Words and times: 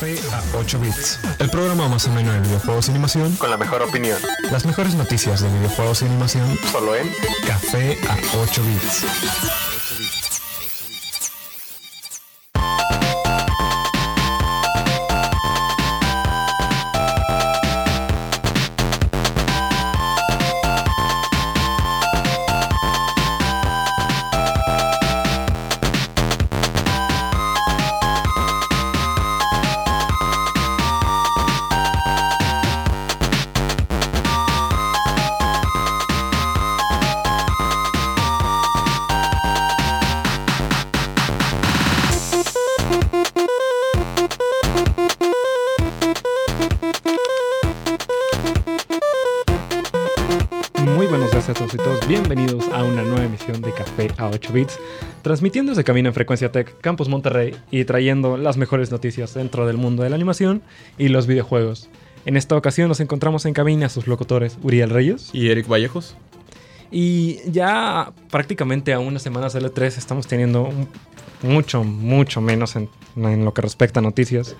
Café 0.00 0.18
a 0.32 0.56
8 0.56 0.80
bits. 0.80 1.18
El 1.38 1.50
programa 1.50 1.86
más 1.86 2.08
ameno 2.08 2.32
de 2.32 2.40
videojuegos 2.40 2.88
y 2.88 2.90
animación 2.92 3.36
con 3.36 3.50
la 3.50 3.58
mejor 3.58 3.82
opinión. 3.82 4.16
Las 4.50 4.64
mejores 4.64 4.94
noticias 4.94 5.42
de 5.42 5.50
videojuegos 5.50 6.00
y 6.00 6.06
animación 6.06 6.58
Solo 6.72 6.96
en 6.96 7.12
Café 7.46 7.98
a 8.08 8.16
8 8.38 8.62
bits. 8.62 9.79
8 54.50 54.52
bits, 54.52 54.78
transmitiendo 55.22 55.70
desde 55.72 55.84
cabina 55.84 56.08
en 56.08 56.14
Frecuencia 56.14 56.50
Tech, 56.52 56.74
Campus 56.80 57.08
Monterrey 57.08 57.54
y 57.70 57.84
trayendo 57.84 58.36
las 58.36 58.56
mejores 58.56 58.90
noticias 58.90 59.34
dentro 59.34 59.66
del 59.66 59.76
mundo 59.76 60.02
de 60.02 60.10
la 60.10 60.16
animación 60.16 60.62
y 60.98 61.08
los 61.08 61.26
videojuegos. 61.26 61.88
En 62.26 62.36
esta 62.36 62.56
ocasión 62.56 62.88
nos 62.88 63.00
encontramos 63.00 63.46
en 63.46 63.54
cabina 63.54 63.88
sus 63.88 64.06
locutores 64.06 64.58
Uriel 64.62 64.90
Reyes 64.90 65.30
Y 65.32 65.48
Eric 65.50 65.66
Vallejos. 65.68 66.16
y 66.90 67.38
ya 67.50 68.12
prácticamente 68.30 68.92
a 68.92 68.98
unas 68.98 69.22
semanas 69.22 69.52
del 69.52 69.64
E3 69.72 69.96
estamos 69.96 70.26
teniendo 70.26 70.62
un- 70.64 70.88
mucho, 71.42 71.82
mucho 71.84 72.40
menos 72.42 72.76
en, 72.76 72.90
en 73.16 73.44
lo 73.44 73.54
que 73.54 73.62
respecta 73.62 74.00
a 74.00 74.02
noticias. 74.02 74.54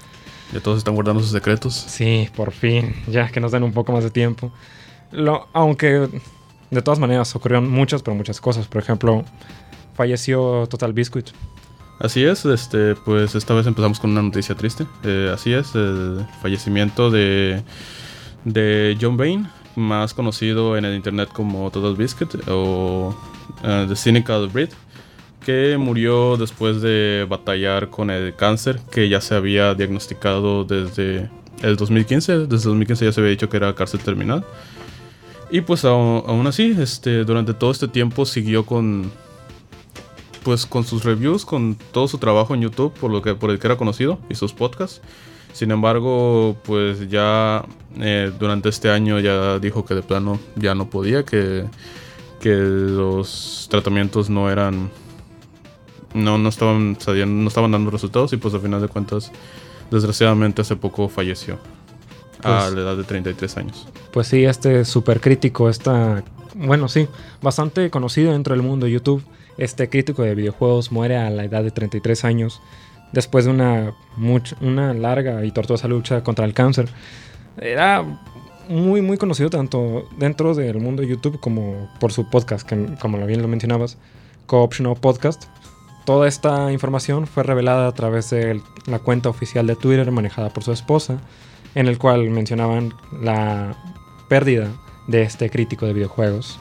Ya 0.52 0.60
todos 0.60 0.78
están 0.78 0.94
guardando 0.94 1.20
sus 1.22 1.30
secretos. 1.32 1.74
Sí, 1.74 2.28
por 2.34 2.52
fin, 2.52 2.94
ya 3.06 3.28
que 3.28 3.38
nos 3.40 3.52
den 3.52 3.62
un 3.62 3.72
poco 3.72 3.92
más 3.92 4.02
de 4.02 4.10
tiempo. 4.10 4.50
Lo, 5.12 5.48
aunque 5.52 6.08
de 6.70 6.82
todas 6.82 6.98
maneras 6.98 7.34
ocurrieron 7.36 7.68
muchas, 7.70 8.02
pero 8.02 8.14
muchas 8.16 8.40
cosas. 8.40 8.66
Por 8.66 8.80
ejemplo, 8.82 9.24
falleció 9.94 10.66
Total 10.68 10.92
Biscuit. 10.92 11.28
Así 12.00 12.24
es, 12.24 12.46
este, 12.46 12.94
pues 12.94 13.34
esta 13.34 13.52
vez 13.52 13.66
empezamos 13.66 14.00
con 14.00 14.10
una 14.10 14.22
noticia 14.22 14.54
triste. 14.54 14.86
Eh, 15.04 15.30
así 15.32 15.52
es, 15.52 15.74
el 15.74 16.26
fallecimiento 16.40 17.10
de, 17.10 17.62
de 18.44 18.96
John 18.98 19.18
Bain, 19.18 19.48
más 19.76 20.14
conocido 20.14 20.78
en 20.78 20.86
el 20.86 20.94
internet 20.94 21.28
como 21.30 21.70
Total 21.70 21.94
Biscuit 21.94 22.30
o 22.48 23.14
eh, 23.62 23.84
The 23.86 23.96
Cynical 23.96 24.48
Breed, 24.48 24.70
que 25.44 25.76
murió 25.78 26.38
después 26.38 26.80
de 26.80 27.26
batallar 27.28 27.90
con 27.90 28.08
el 28.08 28.34
cáncer 28.34 28.80
que 28.90 29.10
ya 29.10 29.20
se 29.20 29.34
había 29.34 29.74
diagnosticado 29.74 30.64
desde 30.64 31.28
el 31.62 31.76
2015. 31.76 32.46
Desde 32.46 32.56
el 32.56 32.62
2015 32.62 33.04
ya 33.04 33.12
se 33.12 33.20
había 33.20 33.30
dicho 33.30 33.50
que 33.50 33.58
era 33.58 33.74
cárcel 33.74 34.00
terminal. 34.00 34.44
Y 35.50 35.62
pues 35.62 35.84
aún 35.84 36.46
así, 36.46 36.76
este, 36.78 37.24
durante 37.24 37.52
todo 37.52 37.72
este 37.72 37.88
tiempo 37.88 38.24
siguió 38.24 38.64
con, 38.64 39.10
pues 40.42 40.66
con 40.66 40.84
sus 40.84 41.04
reviews, 41.04 41.44
con 41.44 41.76
todo 41.92 42.08
su 42.08 42.18
trabajo 42.18 42.54
en 42.54 42.62
YouTube, 42.62 42.92
por 42.94 43.10
lo 43.10 43.22
que 43.22 43.34
por 43.34 43.50
el 43.50 43.58
que 43.58 43.66
era 43.66 43.76
conocido 43.76 44.18
y 44.28 44.34
sus 44.34 44.52
podcasts. 44.52 45.00
Sin 45.52 45.70
embargo, 45.72 46.56
pues 46.64 47.10
ya 47.10 47.64
eh, 47.98 48.32
durante 48.38 48.68
este 48.68 48.88
año 48.90 49.18
ya 49.18 49.58
dijo 49.58 49.84
que 49.84 49.94
de 49.94 50.02
plano 50.02 50.38
ya 50.56 50.74
no 50.74 50.88
podía, 50.88 51.24
que, 51.24 51.64
que 52.40 52.54
los 52.54 53.66
tratamientos 53.70 54.30
no 54.30 54.48
eran, 54.48 54.90
no, 56.14 56.38
no 56.38 56.48
estaban 56.48 56.96
no 57.26 57.48
estaban 57.48 57.70
dando 57.72 57.90
resultados 57.90 58.32
y 58.32 58.36
pues 58.36 58.54
al 58.54 58.60
final 58.60 58.80
de 58.80 58.88
cuentas, 58.88 59.32
desgraciadamente 59.90 60.62
hace 60.62 60.76
poco 60.76 61.08
falleció 61.08 61.58
a 62.42 62.60
Pues- 62.62 62.74
la 62.74 62.80
edad 62.82 62.96
de 62.96 63.04
33 63.04 63.56
años. 63.56 63.86
Pues 64.12 64.28
sí, 64.28 64.44
este 64.44 64.84
super 64.84 65.20
crítico, 65.20 65.68
está, 65.68 66.22
bueno, 66.54 66.88
sí, 66.88 67.08
bastante 67.42 67.90
conocido 67.90 68.32
dentro 68.32 68.54
del 68.54 68.62
mundo 68.62 68.86
de 68.86 68.92
YouTube. 68.92 69.22
Este 69.60 69.88
crítico 69.88 70.22
de 70.22 70.34
videojuegos 70.34 70.90
muere 70.90 71.16
a 71.16 71.30
la 71.30 71.44
edad 71.44 71.62
de 71.62 71.70
33 71.70 72.24
años 72.24 72.60
después 73.12 73.44
de 73.44 73.50
una, 73.50 73.92
much- 74.16 74.56
una 74.60 74.94
larga 74.94 75.44
y 75.44 75.52
tortuosa 75.52 75.86
lucha 75.86 76.22
contra 76.24 76.44
el 76.46 76.54
cáncer. 76.54 76.88
Era 77.60 78.02
muy, 78.68 79.02
muy 79.02 79.18
conocido 79.18 79.50
tanto 79.50 80.08
dentro 80.16 80.54
del 80.54 80.78
mundo 80.80 81.02
de 81.02 81.08
YouTube 81.08 81.38
como 81.40 81.90
por 82.00 82.12
su 82.12 82.28
podcast, 82.30 82.66
que 82.66 82.86
como 83.00 83.18
bien 83.26 83.42
lo 83.42 83.48
mencionabas, 83.48 83.98
Co-Optional 84.46 84.96
Podcast. 84.98 85.44
Toda 86.06 86.26
esta 86.26 86.72
información 86.72 87.26
fue 87.26 87.42
revelada 87.42 87.86
a 87.86 87.92
través 87.92 88.30
de 88.30 88.60
la 88.86 88.98
cuenta 89.00 89.28
oficial 89.28 89.66
de 89.66 89.76
Twitter 89.76 90.10
manejada 90.10 90.48
por 90.50 90.62
su 90.64 90.72
esposa, 90.72 91.20
en 91.74 91.86
el 91.86 91.98
cual 91.98 92.30
mencionaban 92.30 92.94
la 93.22 93.76
pérdida 94.28 94.68
de 95.06 95.22
este 95.22 95.50
crítico 95.50 95.84
de 95.84 95.92
videojuegos. 95.92 96.58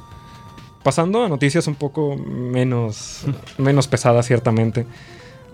Pasando 0.83 1.23
a 1.23 1.29
noticias 1.29 1.67
un 1.67 1.75
poco 1.75 2.15
menos, 2.15 3.25
menos 3.57 3.87
pesadas, 3.87 4.25
ciertamente. 4.27 4.85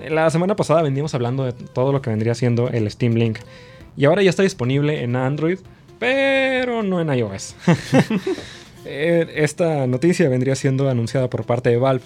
La 0.09 0.30
semana 0.30 0.56
pasada 0.56 0.81
veníamos 0.81 1.16
hablando 1.16 1.46
de 1.46 1.53
todo 1.53 1.91
lo 1.91 2.02
que 2.02 2.09
vendría 2.09 2.36
siendo 2.36 2.69
el 2.69 2.90
Steam 2.91 3.13
Link. 3.13 3.40
Y 3.97 4.06
ahora 4.06 4.22
ya 4.22 4.30
está 4.30 4.44
disponible 4.44 5.03
en 5.03 5.16
Android, 5.16 5.59
pero 6.00 6.84
no 6.84 7.02
en 7.02 7.14
iOS. 7.14 7.56
Eh, 8.88 9.41
Esta 9.44 9.88
noticia 9.88 10.30
vendría 10.30 10.53
siendo 10.53 10.88
anunciada 10.88 11.28
por 11.28 11.44
parte 11.44 11.72
de 11.72 11.78
Valve, 11.78 12.03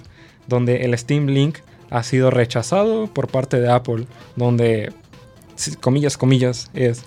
donde 0.47 0.85
el 0.85 0.97
Steam 0.97 1.28
Link 1.28 1.58
ha 1.90 2.03
sido 2.03 2.31
rechazado 2.31 3.08
por 3.08 3.28
parte 3.28 3.59
de 3.59 3.69
Apple, 3.69 4.06
donde, 4.38 4.94
comillas, 5.81 6.18
comillas, 6.18 6.72
es 6.74 7.03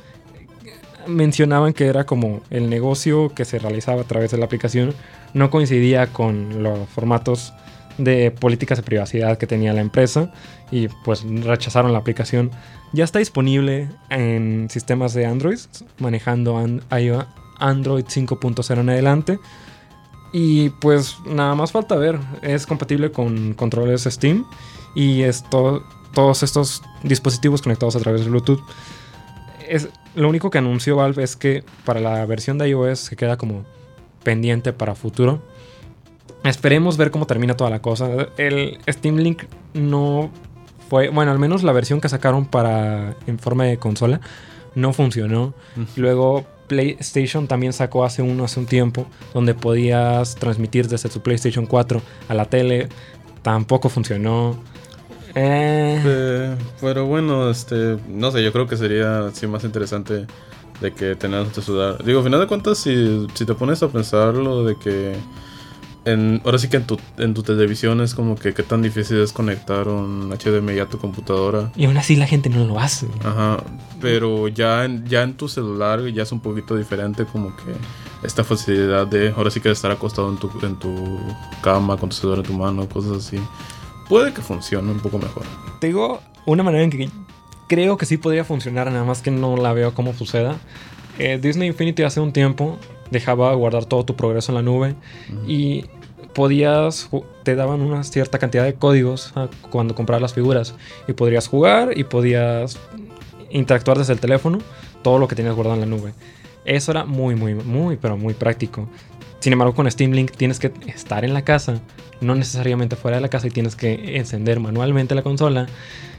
mencionaban 1.07 1.73
que 1.73 1.87
era 1.87 2.05
como 2.05 2.41
el 2.51 2.71
negocio 2.71 3.31
que 3.35 3.45
se 3.45 3.59
realizaba 3.59 4.03
a 4.03 4.05
través 4.05 4.31
de 4.31 4.39
la 4.39 4.45
aplicación 4.45 4.95
no 5.35 5.51
coincidía 5.51 6.07
con 6.09 6.63
los 6.63 6.89
formatos 6.89 7.53
de 7.99 8.31
políticas 8.31 8.79
de 8.79 8.85
privacidad 8.85 9.39
que 9.39 9.47
tenía 9.47 9.73
la 9.73 9.81
empresa 9.81 10.33
y 10.71 10.89
pues 11.05 11.25
rechazaron 11.25 11.93
la 11.93 11.99
aplicación. 11.99 12.51
Ya 12.93 13.05
está 13.05 13.19
disponible 13.19 13.89
en 14.11 14.69
sistemas 14.71 15.15
de 15.15 15.27
Android, 15.27 15.59
manejando 15.99 16.59
Android 17.59 18.05
5.0 18.05 18.81
en 18.81 18.89
adelante. 18.89 19.39
Y 20.33 20.71
pues 20.71 21.17
nada 21.27 21.55
más 21.55 21.73
falta 21.73 21.95
ver, 21.97 22.19
es 22.41 22.67
compatible 22.67 23.13
con 23.13 23.53
controles 23.53 24.05
Steam 24.05 24.47
y 24.95 25.23
esto, 25.23 25.85
todos 26.15 26.43
estos 26.43 26.83
dispositivos 27.03 27.61
conectados 27.61 27.97
a 27.97 28.01
través 28.01 28.23
de 28.23 28.31
Bluetooth. 28.31 28.61
Es, 29.69 29.89
lo 30.15 30.29
único 30.29 30.51
que 30.51 30.59
anunció 30.59 30.97
Valve 30.97 31.23
es 31.23 31.37
que 31.37 31.65
para 31.85 32.01
la 32.01 32.25
versión 32.27 32.59
de 32.59 32.69
iOS 32.69 32.99
se 32.99 33.17
queda 33.17 33.37
como 33.37 33.65
pendiente 34.23 34.73
para 34.73 34.95
futuro. 34.95 35.43
Esperemos 36.45 36.97
ver 36.97 37.11
cómo 37.11 37.27
termina 37.27 37.57
toda 37.57 37.71
la 37.71 37.81
cosa. 37.81 38.29
El 38.37 38.79
Steam 38.89 39.17
Link 39.17 39.45
no 39.75 40.31
fue, 40.89 41.09
bueno, 41.09 41.31
al 41.31 41.39
menos 41.39 41.63
la 41.63 41.73
versión 41.73 42.01
que 42.01 42.09
sacaron 42.09 42.47
para 42.47 43.17
en 43.27 43.39
forma 43.39 43.65
de 43.65 43.79
consola 43.79 44.21
no 44.75 44.93
funcionó. 44.93 45.55
Luego 45.97 46.45
PlayStation 46.67 47.47
también 47.47 47.73
sacó 47.73 48.05
hace 48.05 48.23
uno 48.23 48.45
hace 48.45 48.59
un 48.59 48.67
tiempo 48.67 49.07
donde 49.35 49.55
podías 49.55 50.35
transmitir 50.35 50.89
desde 50.89 51.09
tu 51.09 51.21
PlayStation 51.21 51.67
4 51.67 52.01
a 52.29 52.35
la 52.35 52.47
tele. 52.47 52.89
Tampoco 53.43 53.89
funcionó. 53.89 54.57
Eh, 55.35 56.03
Eh, 56.05 56.57
pero 56.81 57.07
bueno, 57.07 57.51
este, 57.51 57.99
no 58.09 58.31
sé, 58.31 58.43
yo 58.43 58.53
creo 58.53 58.67
que 58.67 58.77
sería 58.77 59.31
sí 59.33 59.47
más 59.47 59.65
interesante 59.65 60.27
de 60.81 60.93
que 60.93 61.15
tener 61.17 61.47
que 61.47 61.63
sudar. 61.63 62.03
Digo, 62.05 62.19
al 62.19 62.25
final 62.25 62.41
de 62.41 62.47
cuentas, 62.47 62.79
si, 62.79 63.27
si 63.35 63.45
te 63.47 63.55
pones 63.55 63.83
a 63.83 63.89
pensar 63.89 64.35
lo 64.35 64.65
de 64.65 64.77
que 64.77 65.15
en, 66.05 66.41
ahora 66.45 66.59
sí 66.59 66.69
que 66.69 66.79
en 66.79 66.87
tu, 66.87 66.99
en 67.19 67.33
tu 67.35 67.43
televisión 67.45 68.01
es 68.01 68.15
como 68.17 68.35
que 68.35 68.53
qué 68.55 68.65
tan 68.65 68.83
difícil 68.83 69.19
es 69.19 69.33
conectar 69.33 69.87
un 69.87 70.31
HDMI 70.37 70.81
a 70.81 70.87
tu 70.89 70.99
computadora. 70.99 71.71
y 71.77 71.85
aún 71.85 71.97
así 71.97 72.17
la 72.17 72.27
gente 72.27 72.49
no 72.51 72.65
lo 72.65 72.81
hace. 72.81 73.07
Ajá, 73.25 73.59
pero 74.01 74.49
ya 74.49 74.85
en, 74.85 75.07
ya 75.07 75.23
en 75.23 75.35
tu 75.35 75.49
celular 75.49 76.05
ya 76.09 76.25
es 76.25 76.33
un 76.33 76.41
poquito 76.41 76.75
diferente 76.77 77.25
como 77.25 77.55
que 77.57 77.73
esta 78.27 78.43
facilidad 78.43 79.07
de 79.07 79.31
ahora 79.37 79.51
sí 79.53 79.61
que 79.61 79.71
estar 79.71 79.93
acostado 79.93 80.29
en 80.31 80.39
tu, 80.39 80.51
en 80.67 80.77
tu 80.77 81.21
cama 81.63 81.97
con 81.97 82.09
tu 82.09 82.17
celular 82.17 82.41
en 82.41 82.45
tu 82.47 82.53
mano, 82.55 82.89
cosas 82.89 83.19
así. 83.19 83.39
Puede 84.13 84.35
que 84.35 84.43
funcione 84.43 84.93
un 84.93 85.01
poco 85.01 85.19
mejor. 85.19 85.45
Te 85.81 85.87
digo 85.87 86.21
una 86.45 86.63
manera 86.63 86.85
en 86.85 86.91
que 86.91 87.09
creo 87.67 87.97
que 87.97 88.05
sí 88.05 88.19
podría 88.19 88.45
funcionar, 88.45 88.93
nada 88.93 89.05
más 89.05 89.23
que 89.23 89.31
no 89.31 89.57
la 89.57 89.73
veo 89.73 89.95
cómo 89.95 90.13
suceda. 90.13 90.59
Eh, 91.19 91.39
Disney 91.41 91.69
Infinity 91.69 92.03
hace 92.03 92.21
un 92.21 92.31
tiempo 92.31 92.77
dejaba 93.11 93.55
guardar 93.55 93.87
todo 93.87 94.05
tu 94.05 94.15
progreso 94.15 94.53
en 94.53 94.57
la 94.57 94.63
nube 94.63 94.97
y 95.47 95.87
podías, 96.35 97.09
te 97.43 97.55
daban 97.55 97.81
una 97.81 98.05
cierta 98.05 98.39
cantidad 98.39 98.65
de 98.65 98.75
códigos 98.75 99.33
ah, 99.35 99.49
cuando 99.71 99.95
comprabas 99.95 100.21
las 100.21 100.35
figuras 100.35 100.75
y 101.09 101.15
podrías 101.15 101.49
jugar 101.49 101.97
y 101.97 102.05
podías 102.05 102.79
interactuar 103.49 103.97
desde 103.97 104.13
el 104.13 104.21
teléfono 104.21 104.59
todo 105.01 105.19
lo 105.19 105.27
que 105.27 105.37
tenías 105.37 105.55
guardado 105.55 105.83
en 105.83 105.91
la 105.91 105.97
nube. 105.97 106.13
Eso 106.67 106.91
era 106.91 107.07
muy, 107.07 107.35
muy, 107.35 107.55
muy, 107.55 107.97
pero 107.97 108.19
muy 108.19 108.35
práctico. 108.35 108.91
Sin 109.43 109.53
embargo, 109.53 109.75
con 109.75 109.91
Steam 109.91 110.13
Link 110.13 110.31
tienes 110.37 110.61
que 110.61 110.71
estar 110.87 111.25
en 111.25 111.35
la 111.35 111.43
casa, 111.43 111.81
no 112.21 112.37
necesariamente 112.37 112.95
fuera 112.95 113.17
de 113.17 113.23
la 113.23 113.29
casa, 113.29 113.49
y 113.49 113.51
tienes 113.51 113.75
que 113.75 114.17
encender 114.17 114.61
manualmente 114.61 115.17
la 115.17 115.25
consola 115.25 115.67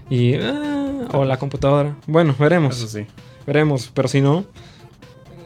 y 0.10 0.36
ah, 0.36 1.08
o 1.14 1.24
la 1.24 1.38
computadora. 1.38 1.96
Bueno, 2.06 2.36
veremos. 2.38 2.76
Eso 2.76 2.88
sí. 2.90 3.08
Veremos, 3.48 3.90
pero 3.94 4.10
si 4.10 4.20
no, 4.20 4.44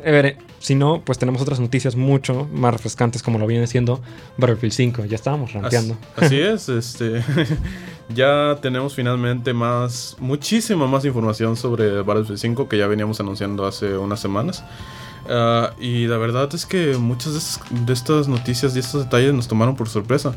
eh, 0.04 0.10
veré. 0.12 0.38
Si 0.60 0.76
no, 0.76 1.02
pues 1.06 1.18
tenemos 1.18 1.42
otras 1.42 1.60
noticias 1.60 1.96
mucho 1.96 2.48
más 2.52 2.74
refrescantes 2.74 3.22
como 3.22 3.38
lo 3.38 3.48
viene 3.48 3.68
siendo 3.68 4.02
Battlefield 4.38 4.74
5. 4.74 5.06
Ya 5.06 5.16
estábamos 5.16 5.54
rampeando. 5.54 5.98
Así, 6.16 6.26
así 6.26 6.40
es, 6.42 6.70
este 6.70 7.24
ya 8.10 8.58
tenemos 8.62 8.96
finalmente 8.96 9.54
más 9.54 10.16
muchísima 10.20 10.88
más 10.88 11.06
información 11.06 11.56
sobre 11.56 12.02
Battlefield 12.02 12.40
5 12.40 12.70
que 12.70 12.78
ya 12.78 12.88
veníamos 12.88 13.20
anunciando 13.20 13.66
hace 13.66 13.98
unas 13.98 14.20
semanas. 14.20 14.64
Uh, 15.26 15.82
y 15.82 16.08
la 16.08 16.18
verdad 16.18 16.50
es 16.54 16.66
que 16.66 16.96
muchas 16.98 17.34
de 17.34 17.40
estas, 17.40 17.86
de 17.86 17.94
estas 17.94 18.28
noticias 18.28 18.76
y 18.76 18.80
estos 18.80 19.04
detalles 19.04 19.34
nos 19.34 19.48
tomaron 19.48 19.76
por 19.76 19.90
sorpresa. 19.90 20.34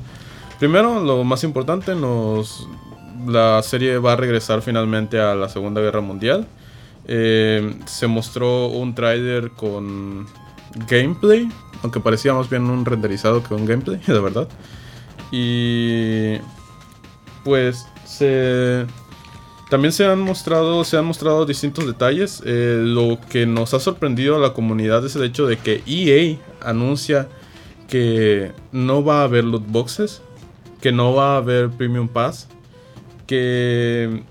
Primero, 0.59 1.01
lo 1.01 1.25
más 1.25 1.45
importante, 1.45 1.95
nos 1.95 2.69
la 3.27 3.63
serie 3.63 3.99
va 3.99 4.15
a 4.15 4.17
regresar 4.17 4.63
finalmente 4.63 5.21
a 5.21 5.35
la 5.35 5.49
Segunda 5.49 5.81
Guerra 5.81 6.01
Mundial. 6.01 6.47
Eh, 7.13 7.75
se 7.87 8.07
mostró 8.07 8.69
un 8.69 8.95
trailer 8.95 9.51
con 9.51 10.29
gameplay, 10.89 11.49
aunque 11.83 11.99
parecía 11.99 12.33
más 12.33 12.49
bien 12.49 12.71
un 12.71 12.85
renderizado 12.85 13.43
que 13.43 13.53
un 13.53 13.67
gameplay, 13.67 14.01
de 14.07 14.21
verdad. 14.21 14.49
Y 15.33 16.37
pues 17.43 17.89
se 18.05 18.87
también 19.71 19.93
se 19.93 20.05
han 20.05 20.21
mostrado 20.21 20.85
se 20.85 20.97
han 20.99 21.05
mostrado 21.05 21.47
distintos 21.47 21.85
detalles. 21.85 22.45
Eh, 22.47 22.81
lo 22.85 23.19
que 23.29 23.45
nos 23.45 23.75
ha 23.75 23.81
sorprendido 23.81 24.37
a 24.37 24.39
la 24.39 24.53
comunidad 24.53 25.05
es 25.05 25.17
el 25.17 25.25
hecho 25.25 25.49
de 25.49 25.57
que 25.57 25.83
EA 25.89 26.39
anuncia 26.65 27.29
que 27.89 28.53
no 28.71 29.05
va 29.05 29.23
a 29.23 29.25
haber 29.25 29.43
loot 29.43 29.67
boxes, 29.67 30.23
que 30.81 30.93
no 30.93 31.13
va 31.13 31.35
a 31.35 31.39
haber 31.39 31.71
premium 31.71 32.07
pass, 32.07 32.47
que 33.27 34.23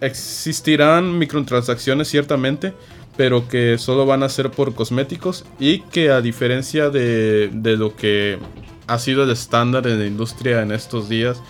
existirán 0.00 1.18
microtransacciones 1.18 2.08
ciertamente, 2.08 2.74
pero 3.16 3.48
que 3.48 3.76
solo 3.78 4.06
van 4.06 4.22
a 4.22 4.28
ser 4.28 4.50
por 4.50 4.74
cosméticos 4.74 5.44
y 5.58 5.80
que 5.80 6.10
a 6.10 6.20
diferencia 6.20 6.90
de, 6.90 7.50
de 7.52 7.76
lo 7.76 7.94
que 7.96 8.38
ha 8.86 8.98
sido 8.98 9.22
el 9.22 9.30
estándar 9.30 9.86
en 9.86 9.98
la 9.98 10.06
industria 10.06 10.62
en 10.62 10.72
estos 10.72 11.08
días, 11.08 11.40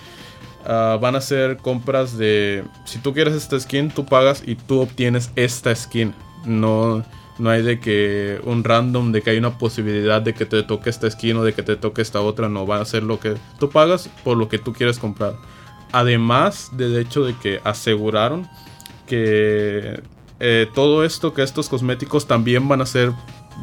uh, 0.65 0.99
van 0.99 1.17
a 1.17 1.21
ser 1.21 1.57
compras 1.57 2.19
de, 2.19 2.65
si 2.85 2.99
tú 2.99 3.15
quieres 3.15 3.35
esta 3.35 3.59
skin, 3.59 3.91
tú 3.91 4.05
pagas 4.05 4.43
y 4.47 4.57
tú 4.57 4.81
obtienes 4.81 5.31
esta 5.37 5.75
skin. 5.75 6.15
No, 6.45 7.05
no 7.39 7.51
hay 7.51 7.63
de 7.63 7.81
que 7.81 8.41
un 8.45 8.63
random, 8.63 9.13
de 9.13 9.23
que 9.23 9.31
hay 9.31 9.39
una 9.39 9.57
posibilidad 9.59 10.21
de 10.21 10.35
que 10.35 10.45
te 10.45 10.63
toque 10.63 10.91
esta 10.91 11.11
skin 11.11 11.37
o 11.37 11.45
de 11.45 11.55
que 11.55 11.63
te 11.63 11.77
toque 11.77 12.03
esta 12.03 12.21
otra, 12.21 12.49
no 12.49 12.67
va 12.67 12.81
a 12.81 12.85
ser 12.85 13.03
lo 13.03 13.19
que 13.19 13.35
tú 13.59 13.71
pagas 13.71 14.11
por 14.23 14.37
lo 14.37 14.49
que 14.49 14.59
tú 14.59 14.73
quieres 14.73 14.99
comprar. 14.99 15.37
Además 15.93 16.71
del 16.73 16.97
hecho 16.97 17.25
de 17.25 17.35
que 17.37 17.61
aseguraron 17.65 18.49
que 19.07 20.01
eh, 20.39 20.67
todo 20.75 21.05
esto, 21.05 21.35
que 21.35 21.43
estos 21.43 21.69
cosméticos 21.69 22.27
también 22.27 22.69
van 22.69 22.81
a 22.81 22.87
ser, 22.87 23.13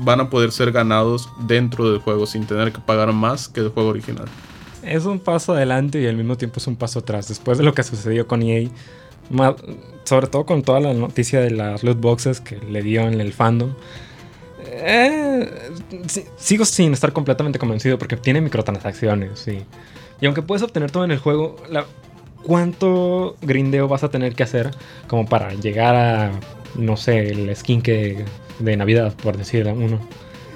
van 0.01 0.19
a 0.19 0.29
poder 0.29 0.51
ser 0.51 0.71
ganados 0.71 1.29
dentro 1.39 1.89
del 1.89 1.99
juego 1.99 2.25
sin 2.25 2.45
tener 2.45 2.71
que 2.71 2.79
pagar 2.79 3.13
más 3.13 3.47
que 3.47 3.61
el 3.61 3.69
juego 3.69 3.89
original. 3.89 4.25
Es 4.83 5.05
un 5.05 5.19
paso 5.19 5.53
adelante 5.53 6.01
y 6.01 6.07
al 6.07 6.15
mismo 6.15 6.37
tiempo 6.37 6.59
es 6.59 6.67
un 6.67 6.75
paso 6.75 6.99
atrás. 6.99 7.27
Después 7.27 7.57
de 7.57 7.63
lo 7.63 7.73
que 7.73 7.83
sucedió 7.83 8.27
con 8.27 8.43
EA, 8.43 8.69
sobre 10.03 10.27
todo 10.27 10.45
con 10.45 10.63
toda 10.63 10.79
la 10.79 10.93
noticia 10.93 11.41
de 11.41 11.51
las 11.51 11.83
loot 11.83 11.99
boxes 11.99 12.41
que 12.41 12.57
le 12.57 12.81
dio 12.81 13.01
en 13.01 13.19
el 13.19 13.33
fandom. 13.33 13.73
Eh, 14.65 15.49
sigo 16.37 16.65
sin 16.65 16.93
estar 16.93 17.11
completamente 17.13 17.57
convencido 17.57 17.97
porque 17.97 18.17
tiene 18.17 18.41
microtransacciones, 18.41 19.39
sí. 19.39 19.63
Y 20.21 20.25
aunque 20.25 20.41
puedes 20.41 20.63
obtener 20.63 20.91
todo 20.91 21.03
en 21.05 21.11
el 21.11 21.19
juego, 21.19 21.55
¿cuánto 22.43 23.35
grindeo 23.41 23.87
vas 23.87 24.03
a 24.03 24.09
tener 24.09 24.35
que 24.35 24.43
hacer 24.43 24.71
como 25.07 25.27
para 25.27 25.53
llegar 25.53 25.95
a, 25.95 26.31
no 26.75 26.97
sé, 26.97 27.29
el 27.29 27.55
skin 27.55 27.81
que 27.81 28.25
de 28.59 28.77
Navidad, 28.77 29.13
por 29.21 29.37
decir 29.37 29.67
uno? 29.67 29.99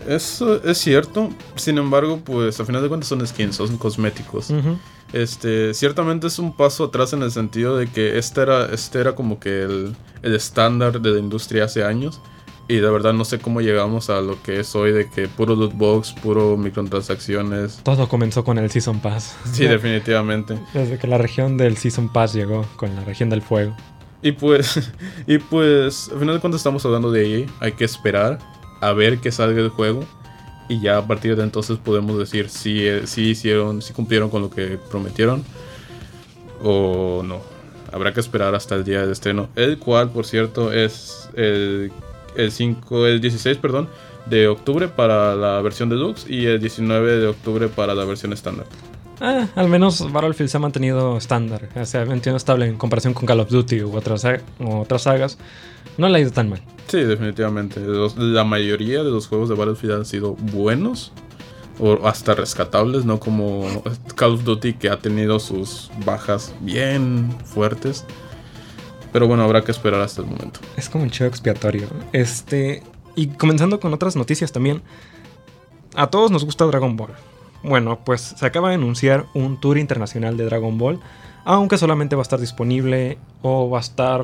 Eso 0.08 0.64
es 0.64 0.78
cierto. 0.80 1.30
Sin 1.56 1.78
embargo, 1.78 2.20
pues 2.24 2.60
al 2.60 2.66
final 2.66 2.82
de 2.82 2.88
cuentas 2.88 3.10
son 3.10 3.26
skins, 3.26 3.56
son 3.56 3.78
cosméticos. 3.78 4.50
Uh 4.50 4.56
-huh. 4.56 4.78
Este, 5.14 5.74
ciertamente 5.74 6.28
es 6.28 6.40
un 6.40 6.56
paso 6.56 6.86
atrás 6.86 7.14
en 7.14 7.22
el 7.22 7.32
sentido 7.32 7.78
de 7.78 7.88
que 7.88 8.18
este 8.18 8.42
era, 8.42 8.66
este 8.74 9.00
era 9.00 9.14
como 9.14 9.40
que 9.40 9.62
el, 9.64 9.96
el 10.24 10.36
estándar 10.36 11.02
de 11.02 11.12
la 11.12 11.20
industria 11.20 11.66
hace 11.66 11.84
años. 11.84 12.22
Y 12.72 12.80
de 12.80 12.90
verdad 12.90 13.12
no 13.12 13.26
sé 13.26 13.38
cómo 13.38 13.60
llegamos 13.60 14.10
a 14.10 14.22
lo 14.22 14.42
que 14.42 14.62
es 14.62 14.74
hoy 14.76 14.94
de 14.94 15.10
que 15.10 15.28
puro 15.28 15.58
loot 15.58 15.74
box, 15.74 16.14
puro 16.14 16.56
microtransacciones. 16.56 17.82
Todo 17.84 18.08
comenzó 18.08 18.46
con 18.46 18.58
el 18.58 18.72
Season 18.72 19.02
Pass. 19.02 19.36
Sí, 19.52 19.66
definitivamente. 19.66 20.58
Desde 20.74 20.98
que 20.98 21.06
la 21.06 21.18
región 21.18 21.58
del 21.58 21.76
Season 21.76 22.08
Pass 22.08 22.32
llegó 22.32 22.66
con 22.78 22.96
la 22.96 23.04
región 23.04 23.30
del 23.30 23.42
fuego. 23.42 23.76
Y 24.22 24.32
pues, 24.32 24.90
y 25.28 25.38
pues, 25.40 26.08
al 26.14 26.20
final 26.20 26.36
de 26.36 26.40
cuentas 26.40 26.62
estamos 26.62 26.86
hablando 26.86 27.12
de 27.12 27.42
EA, 27.42 27.48
hay 27.60 27.74
que 27.74 27.84
esperar 27.84 28.40
a 28.80 28.94
ver 28.94 29.18
que 29.18 29.34
salga 29.34 29.60
el 29.60 29.68
juego. 29.68 30.06
Y 30.70 30.80
ya 30.80 30.98
a 30.98 31.06
partir 31.06 31.36
de 31.36 31.44
entonces 31.44 31.78
podemos 31.78 32.18
decir 32.18 32.48
si, 32.48 32.88
si 33.06 33.32
hicieron, 33.32 33.82
si 33.82 33.92
cumplieron 33.92 34.30
con 34.30 34.44
lo 34.44 34.50
que 34.50 34.80
prometieron 34.90 35.44
o 36.64 37.22
no. 37.22 37.42
Habrá 37.92 38.14
que 38.14 38.22
esperar 38.22 38.56
hasta 38.56 38.76
el 38.76 38.86
día 38.86 39.06
de 39.06 39.12
estreno. 39.12 39.50
El 39.58 39.78
cual, 39.78 40.12
por 40.12 40.26
cierto, 40.26 40.72
es 40.72 41.28
el, 41.36 41.92
el 42.36 42.52
5, 42.52 43.08
el 43.08 43.22
16, 43.22 43.58
perdón, 43.58 43.90
de 44.26 44.48
octubre 44.48 44.88
para 44.88 45.36
la 45.36 45.62
versión 45.62 45.90
deluxe 45.90 46.30
y 46.30 46.46
el 46.46 46.60
19 46.60 47.18
de 47.18 47.28
octubre 47.28 47.68
para 47.68 47.96
la 47.96 48.06
versión 48.06 48.34
estándar. 48.34 48.66
Ah, 49.20 49.48
al 49.56 49.68
menos 49.68 50.12
Battlefield 50.12 50.50
se 50.50 50.58
ha 50.58 50.60
mantenido 50.60 51.18
estándar, 51.18 51.70
o 51.76 51.86
sea, 51.86 52.06
mantenido 52.06 52.38
estable 52.38 52.66
en 52.66 52.76
comparación 52.76 53.14
con 53.14 53.28
Call 53.28 53.40
of 53.40 53.50
Duty 53.50 53.84
u 53.84 53.96
otras, 53.96 54.26
u 54.60 54.78
otras 54.78 55.04
sagas. 55.04 55.38
No 55.98 56.10
le 56.10 56.18
ha 56.18 56.22
ido 56.22 56.32
tan 56.32 56.50
mal. 56.50 56.62
Sí, 56.88 57.02
definitivamente. 57.02 57.80
Los, 57.80 58.18
la 58.18 58.44
mayoría 58.44 59.04
de 59.04 59.12
los 59.12 59.28
juegos 59.28 59.50
de 59.50 59.56
Battlefield 59.56 59.94
han 59.94 60.06
sido 60.06 60.34
buenos 60.34 61.12
o 61.80 62.08
hasta 62.08 62.34
rescatables, 62.34 63.06
no 63.06 63.20
como 63.20 63.84
Call 64.16 64.34
of 64.34 64.44
Duty 64.44 64.74
que 64.74 64.90
ha 64.90 64.98
tenido 64.98 65.40
sus 65.40 65.92
bajas 66.06 66.54
bien 66.62 67.30
fuertes. 67.46 68.06
Pero 69.12 69.28
bueno, 69.28 69.44
habrá 69.44 69.64
que 69.64 69.72
esperar 69.72 70.02
hasta 70.02 70.22
el 70.22 70.28
momento. 70.28 70.60
Es 70.78 70.90
como 70.90 71.04
un 71.04 71.12
show 71.12 71.28
expiatorio. 71.28 71.88
Este. 72.14 72.84
Y 73.16 73.28
comenzando 73.28 73.80
con 73.80 73.94
otras 73.94 74.16
noticias 74.16 74.52
también. 74.52 74.82
A 75.96 76.08
todos 76.08 76.32
nos 76.32 76.46
gusta 76.46 76.66
Dragon 76.66 76.96
Ball. 76.96 77.12
Bueno, 77.64 78.00
pues 78.04 78.22
se 78.38 78.46
acaba 78.46 78.70
de 78.70 78.76
anunciar 78.76 79.26
un 79.34 79.60
tour 79.60 79.78
internacional 79.78 80.38
de 80.38 80.46
Dragon 80.46 80.78
Ball. 80.78 81.00
Aunque 81.44 81.78
solamente 81.78 82.16
va 82.16 82.22
a 82.22 82.24
estar 82.24 82.40
disponible 82.40 83.18
o 83.42 83.70
va 83.70 83.80
a 83.80 83.82
estar 83.82 84.24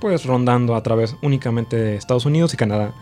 pues 0.00 0.26
rondando 0.26 0.74
a 0.74 0.82
través 0.82 1.16
únicamente 1.22 1.76
de 1.76 1.96
Estados 1.96 2.26
Unidos 2.26 2.52
y 2.52 2.56
Canadá. 2.56 2.92